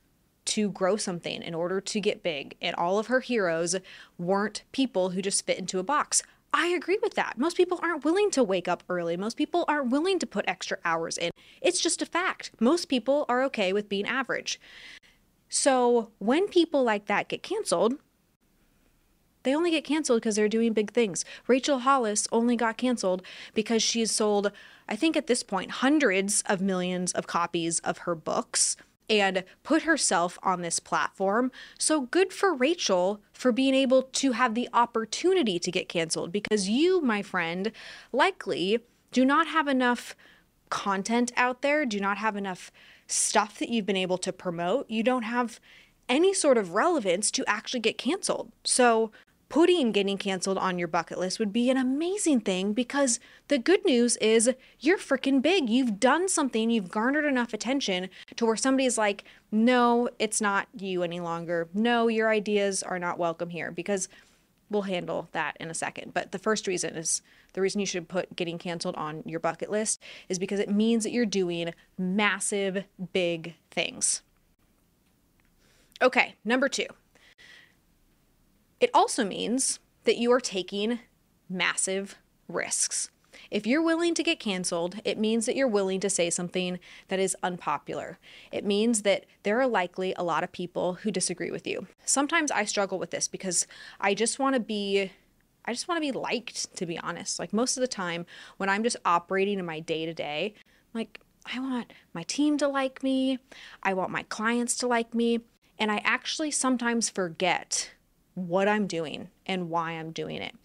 to 0.46 0.70
grow 0.72 0.98
something, 0.98 1.42
in 1.42 1.54
order 1.54 1.80
to 1.80 2.00
get 2.00 2.24
big. 2.24 2.56
And 2.62 2.76
all 2.76 3.00
of 3.00 3.08
her 3.08 3.22
heroes 3.22 3.76
weren't 4.18 4.64
people 4.72 5.12
who 5.12 5.22
just 5.22 5.46
fit 5.46 5.58
into 5.58 5.80
a 5.80 5.84
box. 5.84 6.22
I 6.54 6.68
agree 6.68 7.00
with 7.02 7.16
that. 7.16 7.38
Most 7.38 7.58
people 7.58 7.80
aren't 7.82 8.06
willing 8.06 8.30
to 8.32 8.44
wake 8.44 8.68
up 8.68 8.84
early. 8.88 9.18
Most 9.18 9.38
people 9.38 9.66
aren't 9.68 9.90
willing 9.90 10.20
to 10.20 10.28
put 10.28 10.46
extra 10.48 10.78
hours 10.86 11.18
in. 11.18 11.32
It's 11.62 11.82
just 11.82 12.02
a 12.02 12.06
fact. 12.06 12.52
Most 12.60 12.90
people 12.90 13.26
are 13.28 13.44
okay 13.46 13.74
with 13.74 13.90
being 13.90 14.06
average. 14.06 14.60
So 15.50 16.12
when 16.20 16.48
people 16.48 16.84
like 16.84 17.06
that 17.08 17.28
get 17.28 17.42
canceled, 17.42 17.96
they 19.44 19.56
only 19.56 19.72
get 19.72 19.84
canceled 19.84 20.22
because 20.22 20.36
they're 20.36 20.50
doing 20.50 20.74
big 20.74 20.92
things. 20.92 21.24
Rachel 21.48 21.80
Hollis 21.80 22.28
only 22.32 22.56
got 22.56 22.78
canceled 22.78 23.22
because 23.54 23.84
she's 23.84 24.12
sold, 24.12 24.52
I 24.88 24.96
think 24.96 25.16
at 25.16 25.28
this 25.28 25.44
point, 25.44 25.72
hundreds 25.72 26.44
of 26.48 26.62
millions 26.62 27.12
of 27.14 27.28
copies 27.28 27.80
of 27.80 28.00
her 28.00 28.16
books 28.16 28.76
and 29.10 29.44
put 29.64 29.84
herself 29.84 30.40
on 30.44 30.62
this 30.62 30.80
platform. 30.80 31.52
So 31.78 32.02
good 32.02 32.32
for 32.32 32.54
Rachel 32.54 33.22
for 33.34 33.52
being 33.52 33.76
able 33.76 34.04
to 34.04 34.32
have 34.32 34.56
the 34.56 34.70
opportunity 34.74 35.60
to 35.60 35.72
get 35.72 35.90
canceled 35.90 36.32
because 36.32 36.70
you, 36.70 37.02
my 37.02 37.22
friend, 37.22 37.72
likely 38.12 38.80
do 39.12 39.26
not 39.26 39.48
have 39.48 39.68
enough 39.68 40.16
content 40.70 41.32
out 41.38 41.62
there, 41.62 41.86
do 41.86 42.00
not 42.00 42.18
have 42.18 42.36
enough 42.36 42.72
stuff 43.06 43.60
that 43.60 43.70
you've 43.70 43.86
been 43.86 43.96
able 43.96 44.18
to 44.18 44.34
promote. 44.34 44.90
You 44.90 45.04
don't 45.04 45.24
have 45.24 45.60
any 46.10 46.34
sort 46.34 46.58
of 46.58 46.74
relevance 46.74 47.30
to 47.32 47.48
actually 47.48 47.80
get 47.80 47.98
canceled. 47.98 48.52
So 48.64 49.12
putting 49.54 49.92
getting 49.92 50.18
canceled 50.18 50.58
on 50.58 50.80
your 50.80 50.88
bucket 50.88 51.20
list 51.20 51.38
would 51.38 51.54
be 51.54 51.70
an 51.70 51.78
amazing 51.78 52.40
thing 52.40 52.74
because 52.74 53.20
the 53.50 53.58
good 53.60 53.86
news 53.86 54.18
is 54.18 54.52
you're 54.80 54.98
freaking 54.98 55.44
big. 55.44 55.70
You've 55.70 56.00
done 56.00 56.28
something, 56.28 56.72
you've 56.72 56.90
garnered 56.90 57.24
enough 57.24 57.54
attention 57.54 58.10
to 58.36 58.48
where 58.48 58.56
somebody's 58.56 58.98
like, 58.98 59.26
no, 59.52 60.10
it's 60.18 60.42
not 60.42 60.68
you 60.76 61.04
any 61.04 61.20
longer. 61.20 61.70
No, 61.72 62.08
your 62.08 62.32
ideas 62.32 62.82
are 62.82 62.98
not 62.98 63.20
welcome 63.20 63.52
here 63.52 63.70
because 63.70 64.10
we'll 64.72 64.82
handle 64.82 65.30
that 65.34 65.56
in 65.60 65.70
a 65.70 65.76
second. 65.76 66.16
But 66.16 66.32
the 66.32 66.40
first 66.40 66.66
reason 66.66 66.96
is 66.96 67.22
the 67.54 67.62
reason 67.62 67.80
you 67.80 67.86
should 67.86 68.08
put 68.08 68.36
getting 68.36 68.58
canceled 68.58 68.96
on 68.96 69.22
your 69.24 69.40
bucket 69.40 69.70
list 69.70 70.02
is 70.30 70.40
because 70.40 70.60
it 70.60 70.72
means 70.72 71.04
that 71.04 71.12
you're 71.12 71.28
doing 71.28 71.76
massive, 71.96 72.86
big 73.14 73.54
things. 73.70 74.24
Okay, 76.02 76.34
number 76.44 76.68
two. 76.68 76.88
It 78.84 78.90
also 78.94 79.24
means 79.24 79.80
that 80.04 80.18
you 80.18 80.30
are 80.34 80.42
taking 80.42 81.00
massive 81.48 82.18
risks. 82.50 83.10
If 83.50 83.66
you're 83.66 83.82
willing 83.82 84.14
to 84.14 84.24
get 84.24 84.42
canceled, 84.42 84.98
it 85.06 85.18
means 85.18 85.46
that 85.46 85.56
you're 85.56 85.70
willing 85.70 86.02
to 86.02 86.10
say 86.10 86.30
something 86.30 86.80
that 87.08 87.18
is 87.18 87.38
unpopular. 87.42 88.20
It 88.52 88.66
means 88.66 89.04
that 89.04 89.26
there 89.44 89.62
are 89.62 89.68
likely 89.68 90.14
a 90.18 90.24
lot 90.24 90.44
of 90.44 90.52
people 90.52 90.96
who 90.96 91.12
disagree 91.12 91.50
with 91.50 91.66
you. 91.66 91.88
Sometimes 92.04 92.52
I 92.52 92.66
struggle 92.66 93.00
with 93.00 93.12
this 93.12 93.30
because 93.30 93.68
I 94.02 94.14
just 94.14 94.38
want 94.38 94.56
to 94.56 94.60
be 94.60 95.14
I 95.64 95.72
just 95.72 95.88
want 95.88 96.04
to 96.04 96.12
be 96.12 96.12
liked 96.12 96.76
to 96.76 96.86
be 96.86 97.00
honest. 97.00 97.40
Like 97.40 97.54
most 97.54 97.78
of 97.78 97.82
the 97.82 97.88
time 97.88 98.26
when 98.58 98.68
I'm 98.68 98.84
just 98.84 98.98
operating 99.06 99.60
in 99.60 99.66
my 99.66 99.80
day-to-day, 99.80 100.56
like 100.94 101.22
I 101.46 101.58
want 101.62 101.94
my 102.14 102.24
team 102.24 102.58
to 102.58 102.68
like 102.68 103.02
me, 103.02 103.40
I 103.82 103.94
want 103.94 104.12
my 104.12 104.24
clients 104.24 104.76
to 104.80 104.88
like 104.88 105.16
me, 105.16 105.40
and 105.80 105.90
I 105.90 106.02
actually 106.04 106.52
sometimes 106.52 107.10
forget 107.10 107.92
what 108.36 108.68
I'm 108.68 108.88
doing 108.88 109.30
and 109.46 109.70
why 109.70 109.92
I'm 109.92 110.12
doing 110.12 110.42
it. 110.42 110.56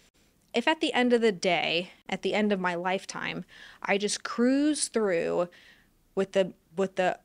If 0.54 0.66
at 0.66 0.80
the 0.80 0.92
end 0.92 1.12
of 1.12 1.20
the 1.20 1.32
day, 1.32 1.90
at 2.08 2.22
the 2.22 2.34
end 2.34 2.52
of 2.52 2.60
my 2.60 2.74
lifetime, 2.74 3.44
I 3.82 3.98
just 3.98 4.24
cruise 4.24 4.88
through 4.88 5.48
with 6.14 6.32
the 6.32 6.52
with 6.76 6.96
the 6.96 7.18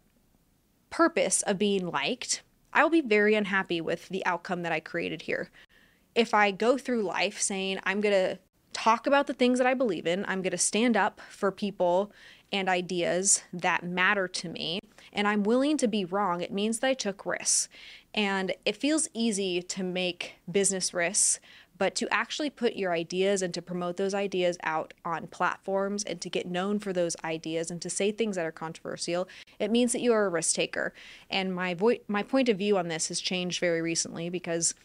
purpose 0.90 1.42
of 1.44 1.58
being 1.58 1.88
liked, 1.88 2.44
I 2.74 2.84
will 2.84 2.90
be 2.90 3.02
very 3.02 3.36
unhappy 3.36 3.82
with 3.82 4.10
the 4.10 4.26
outcome 4.26 4.62
that 4.64 4.72
I 4.72 4.80
created 4.80 5.24
here. 5.24 5.50
If 6.16 6.34
I 6.34 6.52
go 6.52 6.78
through 6.78 7.04
life 7.04 7.42
saying, 7.42 7.80
I'm 7.84 8.02
going 8.02 8.14
to 8.14 8.40
talk 8.74 9.08
about 9.08 9.28
the 9.28 9.34
things 9.34 9.58
that 9.58 9.68
I 9.68 9.74
believe 9.74 10.06
in, 10.06 10.26
I'm 10.28 10.42
going 10.42 10.52
to 10.52 10.58
stand 10.58 10.96
up 10.96 11.22
for 11.30 11.52
people 11.52 12.12
and 12.52 12.70
ideas 12.70 13.44
that 13.52 13.84
matter 13.84 14.28
to 14.28 14.50
me, 14.50 14.80
and 15.14 15.28
I'm 15.28 15.44
willing 15.44 15.78
to 15.78 15.88
be 15.88 16.06
wrong, 16.06 16.42
it 16.42 16.52
means 16.52 16.80
that 16.80 16.88
I 16.88 16.94
took 16.94 17.26
risks. 17.26 17.70
And 18.14 18.54
it 18.66 18.76
feels 18.76 19.08
easy 19.14 19.62
to 19.62 19.84
make 19.84 20.36
business 20.52 20.94
risks, 20.94 21.40
but 21.78 21.96
to 21.96 22.14
actually 22.14 22.50
put 22.50 22.76
your 22.76 22.94
ideas 22.94 23.42
and 23.42 23.54
to 23.54 23.62
promote 23.62 23.98
those 23.98 24.14
ideas 24.14 24.58
out 24.64 24.94
on 25.04 25.28
platforms 25.28 26.04
and 26.04 26.22
to 26.22 26.30
get 26.30 26.46
known 26.48 26.80
for 26.80 26.94
those 26.94 27.16
ideas 27.24 27.72
and 27.72 27.82
to 27.82 27.90
say 27.90 28.12
things 28.12 28.36
that 28.36 28.46
are 28.46 28.52
controversial, 28.52 29.28
it 29.60 29.72
means 29.72 29.92
that 29.92 30.02
you 30.02 30.14
are 30.14 30.26
a 30.26 30.30
risk 30.30 30.56
taker. 30.56 30.94
And 31.30 31.56
my 31.56 31.74
vo- 31.74 31.98
my 32.08 32.22
point 32.22 32.50
of 32.50 32.58
view 32.58 32.78
on 32.78 32.88
this 32.88 33.08
has 33.08 33.20
changed 33.20 33.60
very 33.60 33.82
recently 33.82 34.30
because 34.30 34.76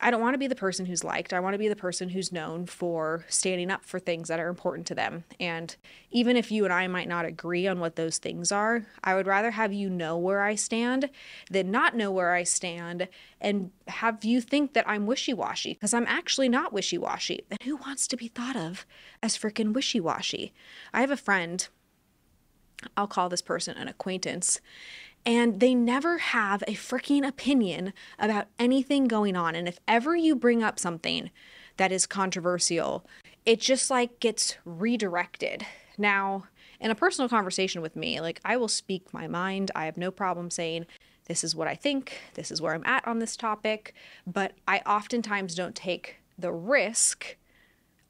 I 0.00 0.10
don't 0.10 0.20
want 0.20 0.34
to 0.34 0.38
be 0.38 0.48
the 0.48 0.54
person 0.54 0.86
who's 0.86 1.04
liked. 1.04 1.32
I 1.32 1.40
want 1.40 1.54
to 1.54 1.58
be 1.58 1.68
the 1.68 1.76
person 1.76 2.10
who's 2.10 2.32
known 2.32 2.66
for 2.66 3.24
standing 3.28 3.70
up 3.70 3.84
for 3.84 3.98
things 3.98 4.28
that 4.28 4.40
are 4.40 4.48
important 4.48 4.86
to 4.88 4.94
them. 4.94 5.24
And 5.40 5.74
even 6.10 6.36
if 6.36 6.52
you 6.52 6.64
and 6.64 6.74
I 6.74 6.86
might 6.88 7.08
not 7.08 7.24
agree 7.24 7.66
on 7.66 7.80
what 7.80 7.96
those 7.96 8.18
things 8.18 8.52
are, 8.52 8.84
I 9.02 9.14
would 9.14 9.26
rather 9.26 9.52
have 9.52 9.72
you 9.72 9.88
know 9.88 10.18
where 10.18 10.42
I 10.42 10.56
stand 10.56 11.08
than 11.50 11.70
not 11.70 11.96
know 11.96 12.10
where 12.10 12.32
I 12.32 12.42
stand 12.42 13.08
and 13.40 13.70
have 13.88 14.24
you 14.24 14.40
think 14.40 14.74
that 14.74 14.88
I'm 14.88 15.06
wishy 15.06 15.32
washy 15.32 15.74
because 15.74 15.94
I'm 15.94 16.06
actually 16.06 16.48
not 16.48 16.72
wishy 16.72 16.98
washy. 16.98 17.44
And 17.50 17.62
who 17.62 17.76
wants 17.76 18.06
to 18.08 18.16
be 18.16 18.28
thought 18.28 18.56
of 18.56 18.84
as 19.22 19.38
freaking 19.38 19.72
wishy 19.72 20.00
washy? 20.00 20.52
I 20.92 21.00
have 21.00 21.10
a 21.10 21.16
friend, 21.16 21.66
I'll 22.96 23.06
call 23.06 23.28
this 23.28 23.42
person 23.42 23.76
an 23.76 23.88
acquaintance, 23.88 24.60
and 25.26 25.60
they 25.60 25.74
never 25.74 26.18
have 26.18 26.62
a 26.62 26.74
freaking 26.74 27.26
opinion 27.26 27.92
about 28.18 28.46
anything 28.58 29.06
going 29.08 29.36
on. 29.36 29.54
And 29.54 29.66
if 29.66 29.78
ever 29.88 30.14
you 30.14 30.36
bring 30.36 30.62
up 30.62 30.78
something 30.78 31.30
that 31.76 31.92
is 31.92 32.06
controversial, 32.06 33.06
it 33.46 33.60
just 33.60 33.90
like 33.90 34.20
gets 34.20 34.56
redirected. 34.64 35.66
Now, 35.96 36.44
in 36.80 36.90
a 36.90 36.94
personal 36.94 37.28
conversation 37.28 37.82
with 37.82 37.96
me, 37.96 38.20
like 38.20 38.40
I 38.44 38.56
will 38.56 38.68
speak 38.68 39.12
my 39.12 39.26
mind. 39.26 39.70
I 39.74 39.86
have 39.86 39.96
no 39.96 40.10
problem 40.10 40.50
saying, 40.50 40.86
this 41.26 41.42
is 41.42 41.56
what 41.56 41.68
I 41.68 41.74
think, 41.74 42.18
this 42.34 42.50
is 42.50 42.60
where 42.60 42.74
I'm 42.74 42.84
at 42.84 43.06
on 43.06 43.18
this 43.18 43.36
topic, 43.36 43.94
but 44.26 44.52
I 44.68 44.80
oftentimes 44.80 45.54
don't 45.54 45.74
take 45.74 46.16
the 46.38 46.52
risk 46.52 47.36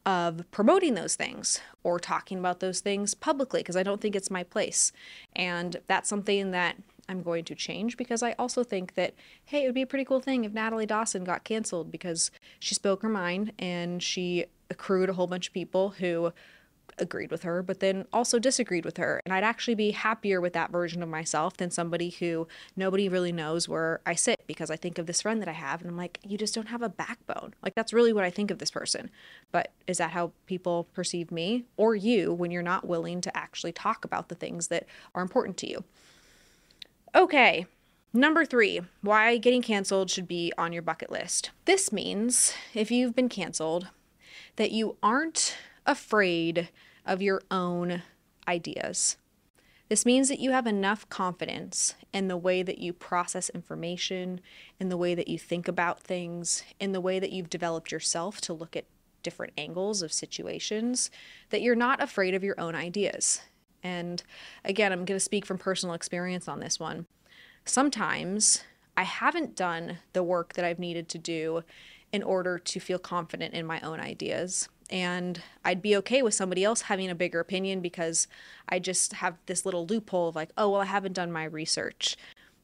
of 0.05 0.45
promoting 0.51 0.95
those 0.95 1.15
things 1.15 1.61
or 1.83 1.99
talking 1.99 2.39
about 2.39 2.61
those 2.61 2.81
things 2.81 3.15
publicly 3.15 3.61
because 3.61 3.77
I 3.77 3.83
don't 3.83 4.01
think 4.01 4.17
it's 4.17 4.31
my 4.31 4.43
place. 4.43 4.93
And 5.35 5.77
that's 5.87 6.09
something 6.09 6.51
that 6.51 6.77
I'm 7.09 7.23
going 7.23 7.45
to 7.45 7.55
change 7.55 7.97
because 7.97 8.23
I 8.23 8.33
also 8.39 8.65
think 8.65 8.95
that, 8.95 9.15
hey, 9.45 9.65
it 9.65 9.67
would 9.67 9.75
be 9.75 9.83
a 9.83 9.87
pretty 9.87 10.05
cool 10.05 10.21
thing 10.21 10.45
if 10.45 10.53
Natalie 10.53 10.87
Dawson 10.87 11.25
got 11.25 11.45
canceled 11.45 11.91
because 11.91 12.31
she 12.59 12.75
spoke 12.75 13.03
her 13.03 13.09
mind 13.09 13.53
and 13.59 14.03
she 14.03 14.47
accrued 14.71 15.11
a 15.11 15.15
whole 15.15 15.27
bunch 15.27 15.49
of 15.49 15.55
people 15.55 15.91
who 15.91 16.33
agreed 16.99 17.31
with 17.31 17.43
her, 17.43 17.63
but 17.63 17.81
then 17.81 18.05
also 18.13 18.39
disagreed 18.39 18.85
with 18.85 18.97
her. 18.97 19.21
And 19.25 19.35
I'd 19.35 19.45
actually 19.45 19.75
be 19.75 19.91
happier 19.91 20.41
with 20.41 20.53
that 20.53 20.71
version 20.71 21.03
of 21.03 21.09
myself 21.09 21.57
than 21.57 21.71
somebody 21.71 22.11
who 22.11 22.47
nobody 22.77 23.09
really 23.09 23.33
knows 23.33 23.69
where 23.69 24.01
I 24.07 24.15
sit 24.15 24.41
because 24.47 24.71
I 24.71 24.77
think 24.77 24.99
of 24.99 25.07
this 25.07 25.23
friend 25.23 25.41
that 25.41 25.49
I 25.49 25.53
have 25.53 25.81
and 25.81 25.91
I'm 25.91 25.97
like, 25.97 26.21
you 26.23 26.39
just 26.39 26.55
don't 26.55 26.69
have 26.69 26.83
a 26.83 26.89
backbone. 26.89 27.55
Like, 27.63 27.75
that's 27.75 27.93
really 27.93 28.13
what 28.13 28.25
I 28.25 28.31
think 28.31 28.51
of 28.51 28.59
this 28.59 28.71
person. 28.71 29.11
But 29.51 29.73
is 29.87 29.99
that 29.99 30.13
how 30.13 30.33
people 30.47 30.85
perceive 30.95 31.33
me 31.33 31.65
or 31.77 31.95
you 31.95 32.33
when 32.33 32.51
you're 32.51 32.63
not 32.63 32.87
willing 32.87 33.21
to 33.23 33.37
actually 33.37 33.73
talk 33.73 34.05
about 34.05 34.29
the 34.29 34.35
things 34.35 34.69
that 34.69 34.87
are 35.15 35.23
important 35.23 35.57
to 35.59 35.71
you? 35.71 35.85
Okay, 37.17 37.67
number 38.13 38.45
three, 38.45 38.81
why 39.01 39.37
getting 39.37 39.63
canceled 39.63 40.11
should 40.11 40.27
be 40.27 40.53
on 40.59 40.73
your 40.73 40.83
bucket 40.83 41.13
list. 41.13 41.53
This 41.65 41.93
means 41.93 42.53
if 42.75 42.91
you've 42.91 43.15
been 43.15 43.29
canceled, 43.29 43.87
that 44.57 44.73
you 44.73 44.97
aren't 45.01 45.57
afraid 45.87 46.71
of 47.07 47.23
your 47.23 47.41
own 47.53 48.03
ideas. 48.49 49.17
This 49.89 50.05
means 50.05 50.29
that 50.29 50.41
you 50.41 50.51
have 50.51 50.67
enough 50.67 51.09
confidence 51.09 51.95
in 52.13 52.27
the 52.27 52.37
way 52.37 52.65
that 52.65 52.79
you 52.79 52.93
process 52.93 53.49
information, 53.51 54.41
in 54.81 54.89
the 54.89 54.97
way 54.97 55.15
that 55.15 55.29
you 55.29 55.39
think 55.39 55.69
about 55.69 56.01
things, 56.01 56.65
in 56.81 56.91
the 56.91 57.01
way 57.01 57.21
that 57.21 57.31
you've 57.31 57.51
developed 57.51 57.93
yourself 57.93 58.41
to 58.41 58.53
look 58.53 58.75
at 58.75 58.87
different 59.23 59.53
angles 59.57 60.03
of 60.03 60.13
situations, 60.13 61.13
that 61.51 61.63
you're 61.63 61.77
not 61.77 62.03
afraid 62.03 62.35
of 62.35 62.43
your 62.43 62.59
own 62.59 62.75
ideas. 62.75 63.41
And 63.85 64.23
again, 64.65 64.91
I'm 64.91 65.05
going 65.05 65.17
to 65.17 65.21
speak 65.21 65.47
from 65.47 65.59
personal 65.59 65.95
experience 65.95 66.49
on 66.49 66.59
this 66.59 66.81
one. 66.81 67.07
Sometimes 67.67 68.65
I 68.97 69.03
haven't 69.03 69.55
done 69.55 69.99
the 70.15 70.23
work 70.23 70.55
that 70.55 70.65
I've 70.65 70.79
needed 70.79 71.09
to 71.11 71.19
do 71.19 71.63
in 72.13 72.23
order 72.23 72.59
to 72.59 72.81
feel 72.81 72.99
confident 72.99 73.55
in 73.55 73.67
my 73.67 73.81
own 73.81 74.01
ideas. 74.01 74.69
And 74.91 75.43
I'd 75.65 75.83
be 75.83 75.97
okay 75.97 76.23
with 76.23 76.35
somebody 76.35 76.65
else 76.65 76.83
having 76.83 77.11
a 77.11 77.15
bigger 77.15 77.41
opinion 77.41 77.81
because 77.81 78.29
I 78.69 78.79
just 78.79 79.15
have 79.15 79.37
this 79.47 79.65
little 79.65 79.87
loophole 79.87 80.29
of 80.29 80.37
like, 80.37 80.51
oh, 80.57 80.71
well, 80.71 80.81
I 80.81 80.87
haven't 80.87 81.15
done 81.15 81.33
my 81.33 81.45
research. 81.45 82.17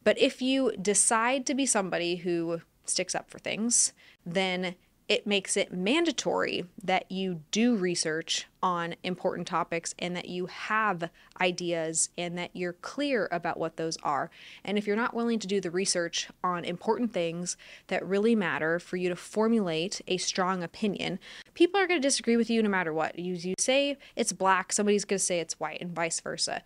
But 0.05 0.19
if 0.19 0.41
you 0.41 0.73
decide 0.81 1.47
to 1.47 1.55
be 1.55 1.67
somebody 1.67 2.17
who 2.17 2.61
sticks 2.85 3.15
up 3.15 3.31
for 3.31 3.39
things, 3.39 3.93
then 4.25 4.75
it 5.11 5.27
makes 5.27 5.57
it 5.57 5.73
mandatory 5.73 6.65
that 6.85 7.11
you 7.11 7.41
do 7.51 7.75
research 7.75 8.47
on 8.63 8.95
important 9.03 9.45
topics 9.45 9.93
and 9.99 10.15
that 10.15 10.29
you 10.29 10.47
have 10.47 11.11
ideas 11.41 12.11
and 12.17 12.39
that 12.39 12.51
you're 12.53 12.75
clear 12.75 13.29
about 13.33 13.59
what 13.59 13.77
those 13.77 13.97
are. 14.05 14.31
And 14.65 14.79
if 14.79 14.87
you're 14.87 14.95
not 14.95 15.13
willing 15.13 15.41
to 15.41 15.49
do 15.49 15.61
the 15.61 15.71
research 15.71 16.29
on 16.45 16.65
important 16.65 17.13
things 17.13 17.57
that 17.89 18.07
really 18.07 18.37
matter 18.37 18.79
for 18.79 18.97
you 18.97 19.09
to 19.09 19.17
formulate 19.17 20.01
a 20.07 20.17
strong 20.17 20.63
opinion, 20.63 21.19
people 21.55 21.81
are 21.81 21.89
going 21.89 22.01
to 22.01 22.07
disagree 22.07 22.37
with 22.37 22.49
you 22.49 22.63
no 22.63 22.69
matter 22.69 22.93
what. 22.93 23.19
You, 23.19 23.35
you 23.35 23.55
say 23.59 23.99
it's 24.15 24.33
black, 24.33 24.73
somebody's 24.73 25.05
going 25.05 25.19
to 25.19 25.25
say 25.25 25.41
it's 25.41 25.59
white, 25.59 25.81
and 25.81 25.93
vice 25.93 26.21
versa. 26.21 26.63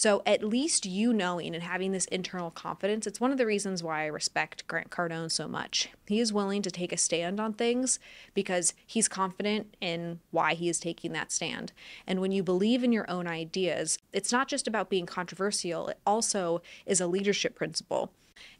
So 0.00 0.22
at 0.24 0.44
least 0.44 0.86
you 0.86 1.12
knowing 1.12 1.56
and 1.56 1.64
having 1.64 1.90
this 1.90 2.04
internal 2.04 2.52
confidence, 2.52 3.04
it's 3.04 3.20
one 3.20 3.32
of 3.32 3.36
the 3.36 3.46
reasons 3.46 3.82
why 3.82 4.02
I 4.02 4.06
respect 4.06 4.64
Grant 4.68 4.90
Cardone 4.90 5.28
so 5.28 5.48
much. 5.48 5.88
He 6.06 6.20
is 6.20 6.32
willing 6.32 6.62
to 6.62 6.70
take 6.70 6.92
a 6.92 6.96
stand 6.96 7.40
on 7.40 7.52
things 7.52 7.98
because 8.32 8.74
he's 8.86 9.08
confident 9.08 9.74
in 9.80 10.20
why 10.30 10.54
he 10.54 10.68
is 10.68 10.78
taking 10.78 11.10
that 11.14 11.32
stand. 11.32 11.72
And 12.06 12.20
when 12.20 12.30
you 12.30 12.44
believe 12.44 12.84
in 12.84 12.92
your 12.92 13.10
own 13.10 13.26
ideas, 13.26 13.98
it's 14.12 14.30
not 14.30 14.46
just 14.46 14.68
about 14.68 14.88
being 14.88 15.04
controversial, 15.04 15.88
it 15.88 15.98
also 16.06 16.62
is 16.86 17.00
a 17.00 17.08
leadership 17.08 17.56
principle. 17.56 18.12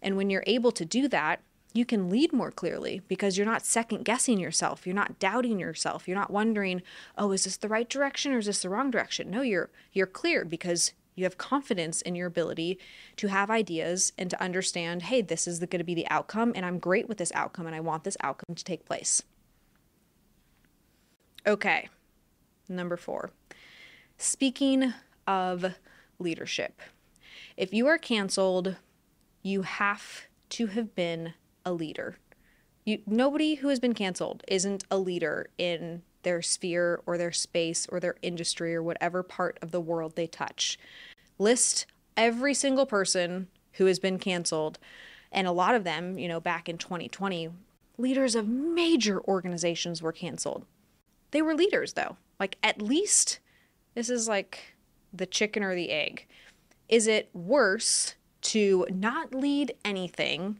And 0.02 0.16
when 0.16 0.30
you're 0.30 0.42
able 0.44 0.72
to 0.72 0.84
do 0.84 1.06
that, 1.06 1.40
you 1.72 1.84
can 1.84 2.10
lead 2.10 2.32
more 2.32 2.50
clearly 2.50 3.02
because 3.06 3.38
you're 3.38 3.46
not 3.46 3.64
second 3.64 4.04
guessing 4.04 4.40
yourself. 4.40 4.88
You're 4.88 4.96
not 4.96 5.20
doubting 5.20 5.60
yourself. 5.60 6.08
You're 6.08 6.18
not 6.18 6.32
wondering, 6.32 6.82
"Oh, 7.16 7.30
is 7.30 7.44
this 7.44 7.58
the 7.58 7.68
right 7.68 7.88
direction 7.88 8.32
or 8.32 8.38
is 8.38 8.46
this 8.46 8.62
the 8.62 8.70
wrong 8.70 8.90
direction?" 8.90 9.30
No, 9.30 9.42
you're 9.42 9.70
you're 9.92 10.08
clear 10.08 10.44
because 10.44 10.94
you 11.18 11.24
have 11.24 11.36
confidence 11.36 12.00
in 12.02 12.14
your 12.14 12.26
ability 12.26 12.78
to 13.16 13.26
have 13.26 13.50
ideas 13.50 14.12
and 14.16 14.30
to 14.30 14.40
understand, 14.42 15.02
hey, 15.02 15.20
this 15.20 15.46
is 15.46 15.58
going 15.58 15.78
to 15.78 15.84
be 15.84 15.94
the 15.94 16.08
outcome, 16.08 16.52
and 16.54 16.64
I'm 16.64 16.78
great 16.78 17.08
with 17.08 17.18
this 17.18 17.32
outcome, 17.34 17.66
and 17.66 17.74
I 17.74 17.80
want 17.80 18.04
this 18.04 18.16
outcome 18.22 18.54
to 18.54 18.64
take 18.64 18.86
place. 18.86 19.22
Okay, 21.46 21.88
number 22.68 22.96
four. 22.96 23.30
Speaking 24.16 24.92
of 25.26 25.74
leadership, 26.18 26.80
if 27.56 27.72
you 27.72 27.86
are 27.86 27.98
canceled, 27.98 28.76
you 29.42 29.62
have 29.62 30.22
to 30.50 30.66
have 30.68 30.94
been 30.94 31.34
a 31.64 31.72
leader. 31.72 32.16
You, 32.84 33.00
nobody 33.06 33.56
who 33.56 33.68
has 33.68 33.80
been 33.80 33.94
canceled 33.94 34.42
isn't 34.48 34.84
a 34.90 34.98
leader 34.98 35.50
in 35.58 36.02
their 36.22 36.42
sphere 36.42 37.00
or 37.06 37.16
their 37.16 37.32
space 37.32 37.86
or 37.90 38.00
their 38.00 38.16
industry 38.22 38.74
or 38.74 38.82
whatever 38.82 39.22
part 39.22 39.58
of 39.62 39.70
the 39.70 39.80
world 39.80 40.16
they 40.16 40.26
touch. 40.26 40.78
List 41.38 41.86
every 42.16 42.54
single 42.54 42.86
person 42.86 43.48
who 43.72 43.86
has 43.86 43.98
been 43.98 44.18
canceled, 44.18 44.78
and 45.30 45.46
a 45.46 45.52
lot 45.52 45.74
of 45.74 45.84
them, 45.84 46.18
you 46.18 46.26
know, 46.26 46.40
back 46.40 46.68
in 46.68 46.78
2020, 46.78 47.48
leaders 47.96 48.34
of 48.34 48.48
major 48.48 49.20
organizations 49.22 50.02
were 50.02 50.12
canceled. 50.12 50.64
They 51.30 51.42
were 51.42 51.54
leaders, 51.54 51.92
though. 51.92 52.16
Like, 52.40 52.56
at 52.62 52.82
least 52.82 53.38
this 53.94 54.10
is 54.10 54.28
like 54.28 54.74
the 55.12 55.26
chicken 55.26 55.62
or 55.62 55.74
the 55.74 55.90
egg. 55.90 56.26
Is 56.88 57.06
it 57.06 57.28
worse 57.34 58.14
to 58.42 58.86
not 58.90 59.34
lead 59.34 59.74
anything 59.84 60.58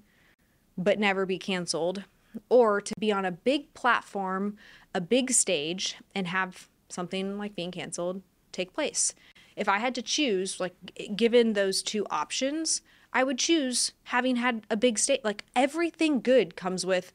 but 0.77 0.99
never 0.99 1.27
be 1.27 1.38
canceled, 1.38 2.05
or 2.49 2.81
to 2.81 2.95
be 3.00 3.11
on 3.11 3.25
a 3.25 3.33
big 3.33 3.73
platform 3.75 4.57
a 4.99 5.00
big 5.00 5.31
stage 5.31 5.97
and 6.12 6.26
have 6.26 6.69
something 6.88 7.38
like 7.38 7.55
being 7.55 7.71
canceled 7.71 8.21
take 8.50 8.73
place. 8.73 9.14
If 9.55 9.69
I 9.69 9.78
had 9.78 9.95
to 9.95 10.02
choose, 10.02 10.59
like 10.59 10.75
given 11.14 11.52
those 11.52 11.83
two 11.83 12.05
options, 12.11 12.83
I 13.12 13.23
would 13.23 13.38
choose 13.38 13.93
having 14.05 14.37
had 14.37 14.67
a 14.69 14.76
big 14.76 14.99
stage. 14.99 15.21
Like 15.23 15.45
everything 15.55 16.21
good 16.21 16.57
comes 16.57 16.85
with 16.85 17.12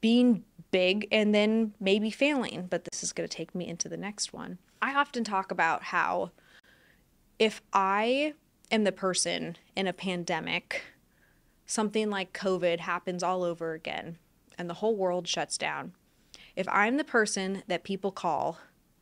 being 0.00 0.44
big 0.70 1.08
and 1.10 1.34
then 1.34 1.74
maybe 1.80 2.10
failing. 2.10 2.68
But 2.70 2.84
this 2.84 3.02
is 3.02 3.12
going 3.12 3.28
to 3.28 3.36
take 3.36 3.56
me 3.56 3.66
into 3.66 3.88
the 3.88 3.96
next 3.96 4.32
one. 4.32 4.58
I 4.80 4.94
often 4.94 5.24
talk 5.24 5.50
about 5.50 5.82
how 5.82 6.30
if 7.40 7.60
I 7.72 8.34
am 8.70 8.84
the 8.84 8.92
person 8.92 9.56
in 9.74 9.88
a 9.88 9.92
pandemic, 9.92 10.84
something 11.66 12.08
like 12.08 12.32
COVID 12.32 12.78
happens 12.78 13.24
all 13.24 13.42
over 13.42 13.72
again, 13.72 14.18
and 14.56 14.70
the 14.70 14.74
whole 14.74 14.94
world 14.94 15.26
shuts 15.26 15.58
down. 15.58 15.94
If 16.56 16.68
I'm 16.68 16.96
the 16.96 17.04
person 17.04 17.62
that 17.66 17.84
people 17.84 18.12
call, 18.12 18.58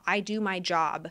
I 0.06 0.20
do 0.20 0.40
my 0.40 0.60
job 0.60 1.10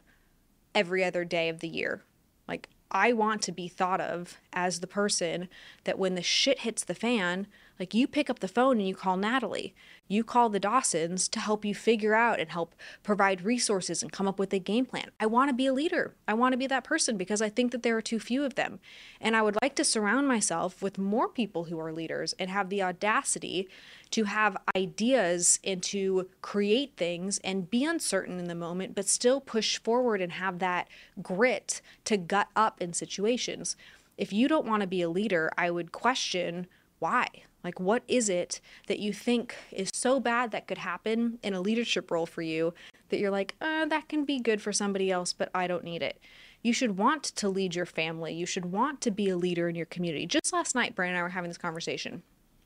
every 0.74 1.04
other 1.04 1.26
day 1.26 1.50
of 1.50 1.60
the 1.60 1.68
year. 1.68 2.04
Like, 2.48 2.70
I 2.92 3.14
want 3.14 3.42
to 3.44 3.52
be 3.52 3.68
thought 3.68 4.02
of 4.02 4.38
as 4.52 4.80
the 4.80 4.88
person 4.88 5.50
that 5.84 6.00
when 6.00 6.16
the 6.16 6.24
shit 6.24 6.60
hits 6.60 6.84
the 6.84 6.96
fan, 6.96 7.48
like 7.80 7.94
you 7.94 8.08
pick 8.08 8.30
up 8.30 8.40
the 8.40 8.48
phone 8.48 8.78
and 8.80 8.88
you 8.88 8.94
call 8.94 9.16
Natalie. 9.16 9.74
You 10.08 10.24
call 10.24 10.50
the 10.50 10.60
Dawsons 10.60 11.30
to 11.30 11.40
help 11.40 11.64
you 11.64 11.74
figure 11.74 12.14
out 12.14 12.40
and 12.40 12.50
help 12.50 12.76
provide 13.04 13.44
resources 13.44 14.04
and 14.04 14.12
come 14.12 14.28
up 14.28 14.38
with 14.38 14.52
a 14.54 14.60
game 14.60 14.86
plan. 14.86 15.12
I 15.20 15.28
want 15.28 15.50
to 15.50 15.56
be 15.56 15.68
a 15.68 15.74
leader. 15.74 16.16
I 16.28 16.34
want 16.34 16.52
to 16.52 16.58
be 16.58 16.68
that 16.68 16.84
person 16.84 17.16
because 17.16 17.42
I 17.42 17.48
think 17.48 17.72
that 17.72 17.84
there 17.84 17.96
are 17.96 18.02
too 18.02 18.20
few 18.20 18.44
of 18.44 18.56
them. 18.56 18.80
And 19.22 19.36
I 19.36 19.42
would 19.42 19.58
like 19.62 19.76
to 19.76 19.84
surround 19.84 20.28
myself 20.28 20.82
with 20.82 20.98
more 20.98 21.30
people 21.30 21.66
who 21.66 21.80
are 21.80 21.94
leaders 21.94 22.34
and 22.38 22.50
have 22.50 22.70
the 22.70 22.84
audacity 22.84 23.70
to 24.12 24.26
have 24.26 24.58
ideas 24.76 25.60
and 25.64 25.82
to 25.84 26.28
create 26.42 26.98
things 26.98 27.40
and 27.44 27.70
be 27.70 27.86
uncertain 27.86 28.40
in 28.40 28.46
the 28.46 28.56
moment, 28.56 28.96
but 28.96 29.08
still 29.08 29.40
push 29.40 29.78
forward 29.80 30.22
and 30.22 30.34
have 30.34 30.60
that 30.60 30.88
grit 31.22 31.82
to 32.06 32.18
gut 32.18 32.50
up 32.56 32.82
in 32.82 32.92
situations. 32.92 33.78
If 34.18 34.34
you 34.34 34.50
don't 34.50 34.66
want 34.66 34.82
to 34.82 34.88
be 34.88 35.02
a 35.02 35.10
leader, 35.10 35.50
I 35.58 35.70
would 35.70 35.94
question 35.94 36.68
why. 36.98 37.28
Like, 37.64 37.80
what 37.80 38.04
is 38.08 38.30
it 38.30 38.62
that 38.88 39.00
you 39.00 39.12
think 39.12 39.56
is 39.72 39.90
so 39.94 40.20
bad 40.20 40.52
that 40.52 40.68
could 40.68 40.78
happen 40.78 41.40
in 41.44 41.54
a 41.54 41.62
leadership 41.62 42.10
role 42.10 42.26
for 42.26 42.42
you 42.42 42.74
that 43.10 43.20
you're 43.20 43.32
like, 43.32 43.56
uh, 43.60 43.86
that 43.86 44.08
can 44.08 44.24
be 44.24 44.40
good 44.40 44.62
for 44.62 44.72
somebody 44.72 45.12
else, 45.12 45.34
but 45.34 45.50
I 45.54 45.68
don't 45.68 45.84
need 45.84 46.02
it? 46.02 46.20
You 46.62 46.74
should 46.74 46.98
want 46.98 47.24
to 47.24 47.50
lead 47.50 47.76
your 47.76 47.86
family. 47.86 48.34
You 48.34 48.46
should 48.46 48.66
want 48.66 49.02
to 49.02 49.12
be 49.12 49.30
a 49.30 49.38
leader 49.38 49.70
in 49.70 49.76
your 49.76 49.86
community. 49.86 50.26
Just 50.26 50.54
last 50.54 50.76
night, 50.76 50.96
Brian 50.96 51.12
and 51.12 51.20
I 51.20 51.24
were 51.24 51.30
having 51.30 51.50
this 51.50 51.58
conversation. 51.58 52.22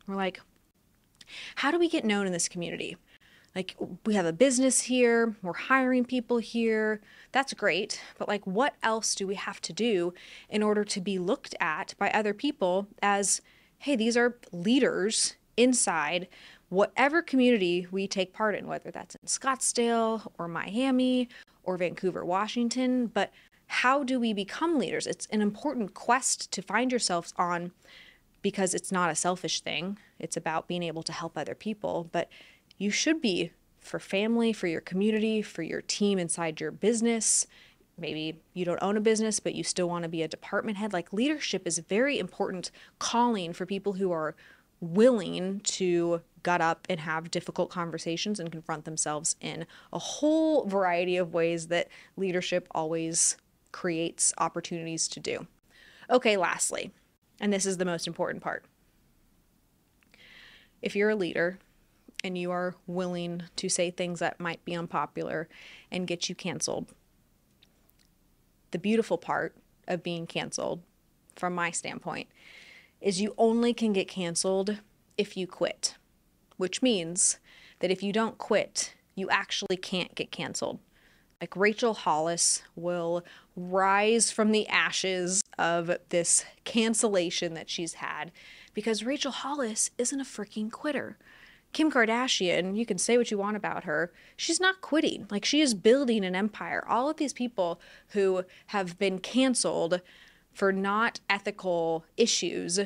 We're 0.07 0.15
like, 0.15 0.41
how 1.55 1.71
do 1.71 1.79
we 1.79 1.89
get 1.89 2.05
known 2.05 2.25
in 2.25 2.33
this 2.33 2.49
community? 2.49 2.97
Like, 3.55 3.75
we 4.05 4.15
have 4.15 4.25
a 4.25 4.33
business 4.33 4.81
here, 4.81 5.35
we're 5.43 5.53
hiring 5.53 6.05
people 6.05 6.39
here. 6.39 7.01
That's 7.31 7.53
great. 7.53 8.01
But, 8.17 8.27
like, 8.27 8.45
what 8.47 8.73
else 8.81 9.13
do 9.13 9.27
we 9.27 9.35
have 9.35 9.61
to 9.61 9.73
do 9.73 10.13
in 10.49 10.63
order 10.63 10.83
to 10.83 10.99
be 10.99 11.19
looked 11.19 11.53
at 11.59 11.93
by 11.99 12.09
other 12.09 12.33
people 12.33 12.87
as 13.03 13.41
hey, 13.83 13.97
these 13.97 14.15
are 14.15 14.37
leaders 14.53 15.35
inside 15.57 16.25
whatever 16.69 17.21
community 17.21 17.85
we 17.91 18.07
take 18.07 18.31
part 18.31 18.55
in, 18.55 18.65
whether 18.65 18.89
that's 18.91 19.15
in 19.15 19.27
Scottsdale 19.27 20.25
or 20.39 20.47
Miami 20.47 21.27
or 21.63 21.75
Vancouver, 21.75 22.23
Washington. 22.23 23.07
But 23.07 23.33
how 23.67 24.01
do 24.05 24.21
we 24.21 24.31
become 24.31 24.79
leaders? 24.79 25.05
It's 25.05 25.25
an 25.27 25.41
important 25.41 25.93
quest 25.93 26.49
to 26.53 26.61
find 26.61 26.93
yourselves 26.93 27.33
on 27.37 27.73
because 28.41 28.73
it's 28.73 28.89
not 28.89 29.11
a 29.11 29.15
selfish 29.15 29.59
thing. 29.59 29.97
It's 30.17 30.37
about 30.37 30.69
being 30.69 30.83
able 30.83 31.03
to 31.03 31.11
help 31.11 31.37
other 31.37 31.53
people. 31.53 32.07
But 32.13 32.29
you 32.77 32.89
should 32.89 33.19
be 33.19 33.51
for 33.81 33.99
family, 33.99 34.53
for 34.53 34.67
your 34.67 34.79
community, 34.79 35.41
for 35.41 35.61
your 35.61 35.81
team 35.81 36.19
inside 36.19 36.61
your 36.61 36.71
business, 36.71 37.47
maybe 37.97 38.39
you 38.53 38.65
don't 38.65 38.81
own 38.81 38.97
a 38.97 39.01
business 39.01 39.39
but 39.39 39.55
you 39.55 39.63
still 39.63 39.87
want 39.87 40.03
to 40.03 40.09
be 40.09 40.23
a 40.23 40.27
department 40.27 40.77
head 40.77 40.93
like 40.93 41.13
leadership 41.13 41.67
is 41.67 41.77
a 41.77 41.83
very 41.83 42.17
important 42.17 42.71
calling 42.99 43.53
for 43.53 43.65
people 43.65 43.93
who 43.93 44.11
are 44.11 44.35
willing 44.83 45.61
to 45.61 46.21
gut 46.43 46.61
up 46.61 46.85
and 46.89 46.99
have 46.99 47.31
difficult 47.31 47.69
conversations 47.69 48.39
and 48.39 48.51
confront 48.51 48.85
themselves 48.85 49.35
in 49.39 49.65
a 49.93 49.99
whole 49.99 50.65
variety 50.65 51.15
of 51.15 51.33
ways 51.33 51.67
that 51.67 51.87
leadership 52.17 52.67
always 52.71 53.37
creates 53.71 54.33
opportunities 54.37 55.07
to 55.07 55.19
do. 55.19 55.47
Okay, 56.09 56.35
lastly, 56.35 56.91
and 57.39 57.51
this 57.51 57.65
is 57.65 57.77
the 57.77 57.85
most 57.85 58.07
important 58.07 58.43
part. 58.43 58.65
If 60.81 60.95
you're 60.95 61.11
a 61.11 61.15
leader 61.15 61.59
and 62.25 62.37
you 62.37 62.51
are 62.51 62.75
willing 62.85 63.43
to 63.55 63.69
say 63.69 63.89
things 63.89 64.19
that 64.19 64.39
might 64.39 64.63
be 64.65 64.75
unpopular 64.75 65.47
and 65.91 66.07
get 66.07 66.27
you 66.27 66.35
canceled, 66.35 66.93
the 68.73 68.79
beautiful 68.79 69.17
part 69.17 69.55
of 69.87 70.03
being 70.03 70.27
canceled, 70.27 70.81
from 71.35 71.55
my 71.55 71.71
standpoint, 71.71 72.27
is 72.99 73.21
you 73.21 73.33
only 73.37 73.73
can 73.73 73.93
get 73.93 74.07
canceled 74.07 74.79
if 75.17 75.37
you 75.37 75.47
quit, 75.47 75.95
which 76.57 76.81
means 76.81 77.39
that 77.79 77.91
if 77.91 78.03
you 78.03 78.11
don't 78.11 78.37
quit, 78.37 78.95
you 79.15 79.29
actually 79.29 79.77
can't 79.77 80.15
get 80.15 80.31
canceled. 80.31 80.79
Like 81.39 81.55
Rachel 81.55 81.93
Hollis 81.93 82.63
will 82.75 83.23
rise 83.55 84.31
from 84.31 84.51
the 84.51 84.67
ashes 84.67 85.41
of 85.59 85.91
this 86.09 86.45
cancellation 86.63 87.53
that 87.53 87.69
she's 87.69 87.95
had 87.95 88.31
because 88.73 89.03
Rachel 89.03 89.31
Hollis 89.31 89.91
isn't 89.97 90.21
a 90.21 90.25
freaking 90.25 90.71
quitter. 90.71 91.17
Kim 91.73 91.91
Kardashian, 91.91 92.77
you 92.77 92.85
can 92.85 92.97
say 92.97 93.17
what 93.17 93.31
you 93.31 93.37
want 93.37 93.57
about 93.57 93.83
her, 93.83 94.11
she's 94.37 94.59
not 94.59 94.81
quitting. 94.81 95.27
Like 95.29 95.43
she 95.43 95.59
is 95.59 95.73
building 95.73 96.23
an 96.23 96.35
empire. 96.35 96.85
All 96.87 97.09
of 97.09 97.17
these 97.17 97.33
people 97.33 97.81
who 98.09 98.43
have 98.67 98.97
been 98.99 99.19
canceled 99.19 100.01
for 100.53 100.71
not 100.71 101.19
ethical 101.29 102.05
issues, 102.15 102.79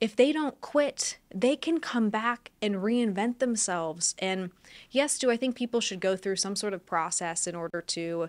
if 0.00 0.14
they 0.14 0.32
don't 0.32 0.60
quit, 0.60 1.16
they 1.34 1.56
can 1.56 1.80
come 1.80 2.10
back 2.10 2.50
and 2.60 2.76
reinvent 2.76 3.38
themselves. 3.38 4.14
And 4.18 4.50
yes, 4.90 5.18
do 5.18 5.30
I 5.30 5.38
think 5.38 5.56
people 5.56 5.80
should 5.80 6.00
go 6.00 6.14
through 6.14 6.36
some 6.36 6.56
sort 6.56 6.74
of 6.74 6.84
process 6.84 7.46
in 7.46 7.54
order 7.54 7.80
to, 7.80 8.28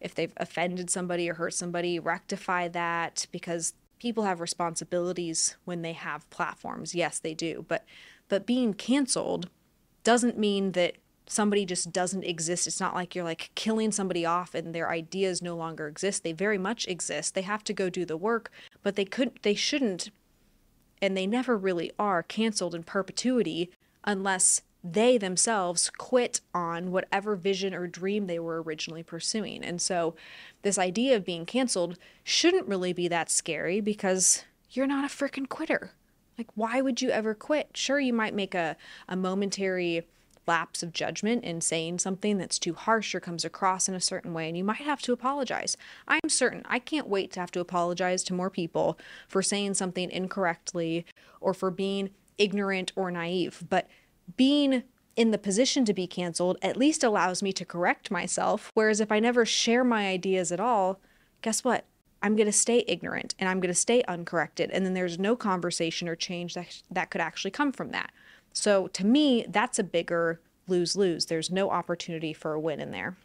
if 0.00 0.14
they've 0.14 0.32
offended 0.38 0.88
somebody 0.88 1.28
or 1.28 1.34
hurt 1.34 1.52
somebody, 1.52 1.98
rectify 1.98 2.68
that 2.68 3.26
because 3.30 3.74
people 3.98 4.24
have 4.24 4.40
responsibilities 4.40 5.56
when 5.66 5.82
they 5.82 5.92
have 5.92 6.28
platforms. 6.30 6.94
Yes, 6.94 7.18
they 7.18 7.34
do. 7.34 7.64
But 7.68 7.84
but 8.28 8.46
being 8.46 8.74
canceled 8.74 9.48
doesn't 10.04 10.38
mean 10.38 10.72
that 10.72 10.96
somebody 11.26 11.64
just 11.64 11.92
doesn't 11.92 12.22
exist. 12.22 12.66
It's 12.66 12.80
not 12.80 12.94
like 12.94 13.14
you're 13.14 13.24
like 13.24 13.50
killing 13.54 13.90
somebody 13.92 14.24
off 14.24 14.54
and 14.54 14.74
their 14.74 14.90
ideas 14.90 15.42
no 15.42 15.56
longer 15.56 15.88
exist. 15.88 16.22
They 16.22 16.32
very 16.32 16.58
much 16.58 16.86
exist. 16.86 17.34
They 17.34 17.42
have 17.42 17.64
to 17.64 17.72
go 17.72 17.90
do 17.90 18.04
the 18.04 18.16
work, 18.16 18.50
but 18.82 18.96
they 18.96 19.04
couldn't 19.04 19.42
they 19.42 19.54
shouldn't 19.54 20.10
and 21.02 21.16
they 21.16 21.26
never 21.26 21.56
really 21.56 21.90
are 21.98 22.22
canceled 22.22 22.74
in 22.74 22.82
perpetuity 22.82 23.70
unless 24.04 24.62
they 24.82 25.18
themselves 25.18 25.90
quit 25.90 26.40
on 26.54 26.92
whatever 26.92 27.34
vision 27.34 27.74
or 27.74 27.86
dream 27.86 28.26
they 28.26 28.38
were 28.38 28.62
originally 28.62 29.02
pursuing. 29.02 29.64
And 29.64 29.82
so 29.82 30.14
this 30.62 30.78
idea 30.78 31.16
of 31.16 31.24
being 31.24 31.44
canceled 31.44 31.98
shouldn't 32.22 32.68
really 32.68 32.92
be 32.92 33.08
that 33.08 33.30
scary 33.30 33.80
because 33.80 34.44
you're 34.70 34.86
not 34.86 35.04
a 35.04 35.08
freaking 35.12 35.48
quitter. 35.48 35.92
Like, 36.38 36.48
why 36.54 36.80
would 36.80 37.00
you 37.00 37.10
ever 37.10 37.34
quit? 37.34 37.76
Sure, 37.76 37.98
you 37.98 38.12
might 38.12 38.34
make 38.34 38.54
a, 38.54 38.76
a 39.08 39.16
momentary 39.16 40.06
lapse 40.46 40.82
of 40.82 40.92
judgment 40.92 41.44
in 41.44 41.60
saying 41.60 41.98
something 41.98 42.38
that's 42.38 42.58
too 42.58 42.74
harsh 42.74 43.14
or 43.14 43.20
comes 43.20 43.44
across 43.44 43.88
in 43.88 43.94
a 43.94 44.00
certain 44.00 44.32
way, 44.32 44.48
and 44.48 44.56
you 44.56 44.64
might 44.64 44.76
have 44.76 45.02
to 45.02 45.12
apologize. 45.12 45.76
I'm 46.06 46.28
certain 46.28 46.62
I 46.66 46.78
can't 46.78 47.08
wait 47.08 47.32
to 47.32 47.40
have 47.40 47.50
to 47.52 47.60
apologize 47.60 48.22
to 48.24 48.34
more 48.34 48.50
people 48.50 48.98
for 49.28 49.42
saying 49.42 49.74
something 49.74 50.10
incorrectly 50.10 51.04
or 51.40 51.52
for 51.54 51.70
being 51.70 52.10
ignorant 52.38 52.92
or 52.96 53.10
naive. 53.10 53.64
But 53.68 53.88
being 54.36 54.84
in 55.16 55.30
the 55.30 55.38
position 55.38 55.84
to 55.86 55.94
be 55.94 56.06
canceled 56.06 56.58
at 56.60 56.76
least 56.76 57.02
allows 57.02 57.42
me 57.42 57.52
to 57.54 57.64
correct 57.64 58.10
myself. 58.10 58.70
Whereas 58.74 59.00
if 59.00 59.10
I 59.10 59.18
never 59.18 59.46
share 59.46 59.82
my 59.82 60.06
ideas 60.06 60.52
at 60.52 60.60
all, 60.60 61.00
guess 61.42 61.64
what? 61.64 61.86
I'm 62.26 62.34
going 62.34 62.46
to 62.46 62.52
stay 62.52 62.84
ignorant 62.88 63.36
and 63.38 63.48
I'm 63.48 63.60
going 63.60 63.72
to 63.72 63.80
stay 63.80 64.02
uncorrected. 64.08 64.72
And 64.72 64.84
then 64.84 64.94
there's 64.94 65.16
no 65.16 65.36
conversation 65.36 66.08
or 66.08 66.16
change 66.16 66.54
that, 66.54 66.82
that 66.90 67.08
could 67.08 67.20
actually 67.20 67.52
come 67.52 67.70
from 67.70 67.92
that. 67.92 68.10
So 68.52 68.88
to 68.88 69.06
me, 69.06 69.46
that's 69.48 69.78
a 69.78 69.84
bigger 69.84 70.40
lose 70.66 70.96
lose. 70.96 71.26
There's 71.26 71.52
no 71.52 71.70
opportunity 71.70 72.32
for 72.32 72.52
a 72.52 72.58
win 72.58 72.80
in 72.80 72.90
there. 72.90 73.16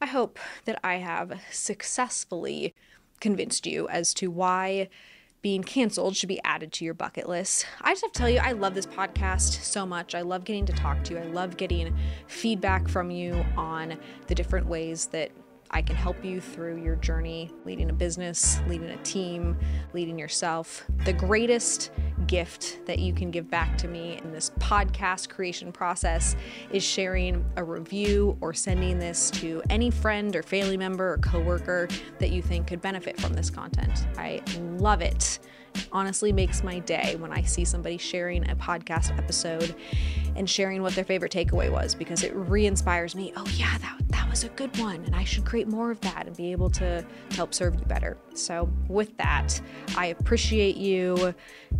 I 0.00 0.06
hope 0.06 0.40
that 0.64 0.80
I 0.82 0.96
have 0.96 1.40
successfully 1.52 2.74
convinced 3.20 3.68
you 3.68 3.88
as 3.88 4.12
to 4.14 4.32
why 4.32 4.88
being 5.40 5.62
canceled 5.62 6.16
should 6.16 6.28
be 6.28 6.42
added 6.42 6.72
to 6.72 6.84
your 6.84 6.94
bucket 6.94 7.28
list. 7.28 7.66
I 7.82 7.92
just 7.92 8.02
have 8.02 8.10
to 8.10 8.18
tell 8.18 8.30
you, 8.30 8.40
I 8.40 8.50
love 8.50 8.74
this 8.74 8.86
podcast 8.86 9.62
so 9.62 9.86
much. 9.86 10.16
I 10.16 10.22
love 10.22 10.44
getting 10.44 10.66
to 10.66 10.72
talk 10.72 11.04
to 11.04 11.14
you. 11.14 11.20
I 11.20 11.26
love 11.26 11.56
getting 11.56 11.94
feedback 12.26 12.88
from 12.88 13.12
you 13.12 13.44
on 13.56 13.96
the 14.26 14.34
different 14.34 14.66
ways 14.66 15.06
that 15.08 15.30
I 15.70 15.82
can 15.82 15.96
help 15.96 16.24
you 16.24 16.40
through 16.40 16.82
your 16.82 16.96
journey 16.96 17.50
leading 17.64 17.90
a 17.90 17.92
business, 17.92 18.60
leading 18.68 18.90
a 18.90 18.96
team, 18.98 19.58
leading 19.92 20.18
yourself. 20.18 20.84
The 21.04 21.12
greatest 21.12 21.90
gift 22.26 22.84
that 22.86 22.98
you 22.98 23.12
can 23.12 23.30
give 23.30 23.50
back 23.50 23.76
to 23.78 23.88
me 23.88 24.18
in 24.22 24.32
this 24.32 24.50
podcast 24.58 25.28
creation 25.28 25.72
process 25.72 26.36
is 26.70 26.82
sharing 26.82 27.44
a 27.56 27.64
review 27.64 28.36
or 28.40 28.52
sending 28.52 28.98
this 28.98 29.30
to 29.32 29.62
any 29.70 29.90
friend 29.90 30.34
or 30.36 30.42
family 30.42 30.76
member 30.76 31.14
or 31.14 31.18
coworker 31.18 31.88
that 32.18 32.30
you 32.30 32.42
think 32.42 32.66
could 32.66 32.80
benefit 32.80 33.20
from 33.20 33.34
this 33.34 33.50
content. 33.50 34.06
I 34.16 34.42
love 34.78 35.00
it 35.00 35.38
honestly 35.92 36.32
makes 36.32 36.62
my 36.62 36.80
day 36.80 37.16
when 37.16 37.32
I 37.32 37.42
see 37.42 37.64
somebody 37.64 37.98
sharing 37.98 38.48
a 38.50 38.56
podcast 38.56 39.16
episode 39.16 39.74
and 40.36 40.48
sharing 40.48 40.82
what 40.82 40.94
their 40.94 41.04
favorite 41.04 41.32
takeaway 41.32 41.70
was 41.70 41.94
because 41.94 42.22
it 42.22 42.34
re 42.34 42.66
inspires 42.66 43.14
me. 43.14 43.32
Oh, 43.36 43.46
yeah, 43.54 43.78
that, 43.78 43.98
that 44.08 44.28
was 44.28 44.44
a 44.44 44.48
good 44.50 44.76
one. 44.78 44.96
And 45.04 45.14
I 45.14 45.24
should 45.24 45.44
create 45.44 45.68
more 45.68 45.90
of 45.90 46.00
that 46.00 46.26
and 46.26 46.36
be 46.36 46.52
able 46.52 46.70
to, 46.70 47.04
help 47.30 47.54
serve 47.54 47.74
you 47.74 47.84
better. 47.86 48.16
So, 48.34 48.68
with 48.88 49.16
that, 49.16 49.60
I 49.96 50.06
appreciate 50.06 50.76
you. 50.76 51.34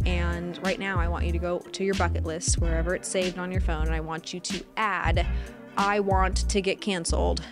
And 0.07 0.63
right 0.65 0.79
now, 0.79 0.99
I 0.99 1.09
want 1.09 1.25
you 1.25 1.33
to 1.33 1.39
go 1.39 1.59
to 1.59 1.85
your 1.85 1.95
bucket 1.95 2.25
list 2.25 2.59
wherever 2.59 2.95
it's 2.95 3.09
saved 3.09 3.39
on 3.39 3.51
your 3.51 3.61
phone. 3.61 3.87
And 3.87 3.95
I 3.95 4.01
want 4.01 4.33
you 4.35 4.41
to 4.41 4.65
add, 4.77 5.27
I 5.77 6.01
want 6.01 6.49
to 6.49 6.61
get 6.61 6.81
canceled 6.81 7.43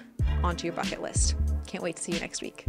onto 0.43 0.67
your 0.67 0.75
bucket 0.75 1.03
list. 1.03 1.37
Can't 1.67 1.83
wait 1.83 1.97
to 1.97 2.03
see 2.03 2.13
you 2.13 2.21
next 2.21 2.43
week. 2.43 2.67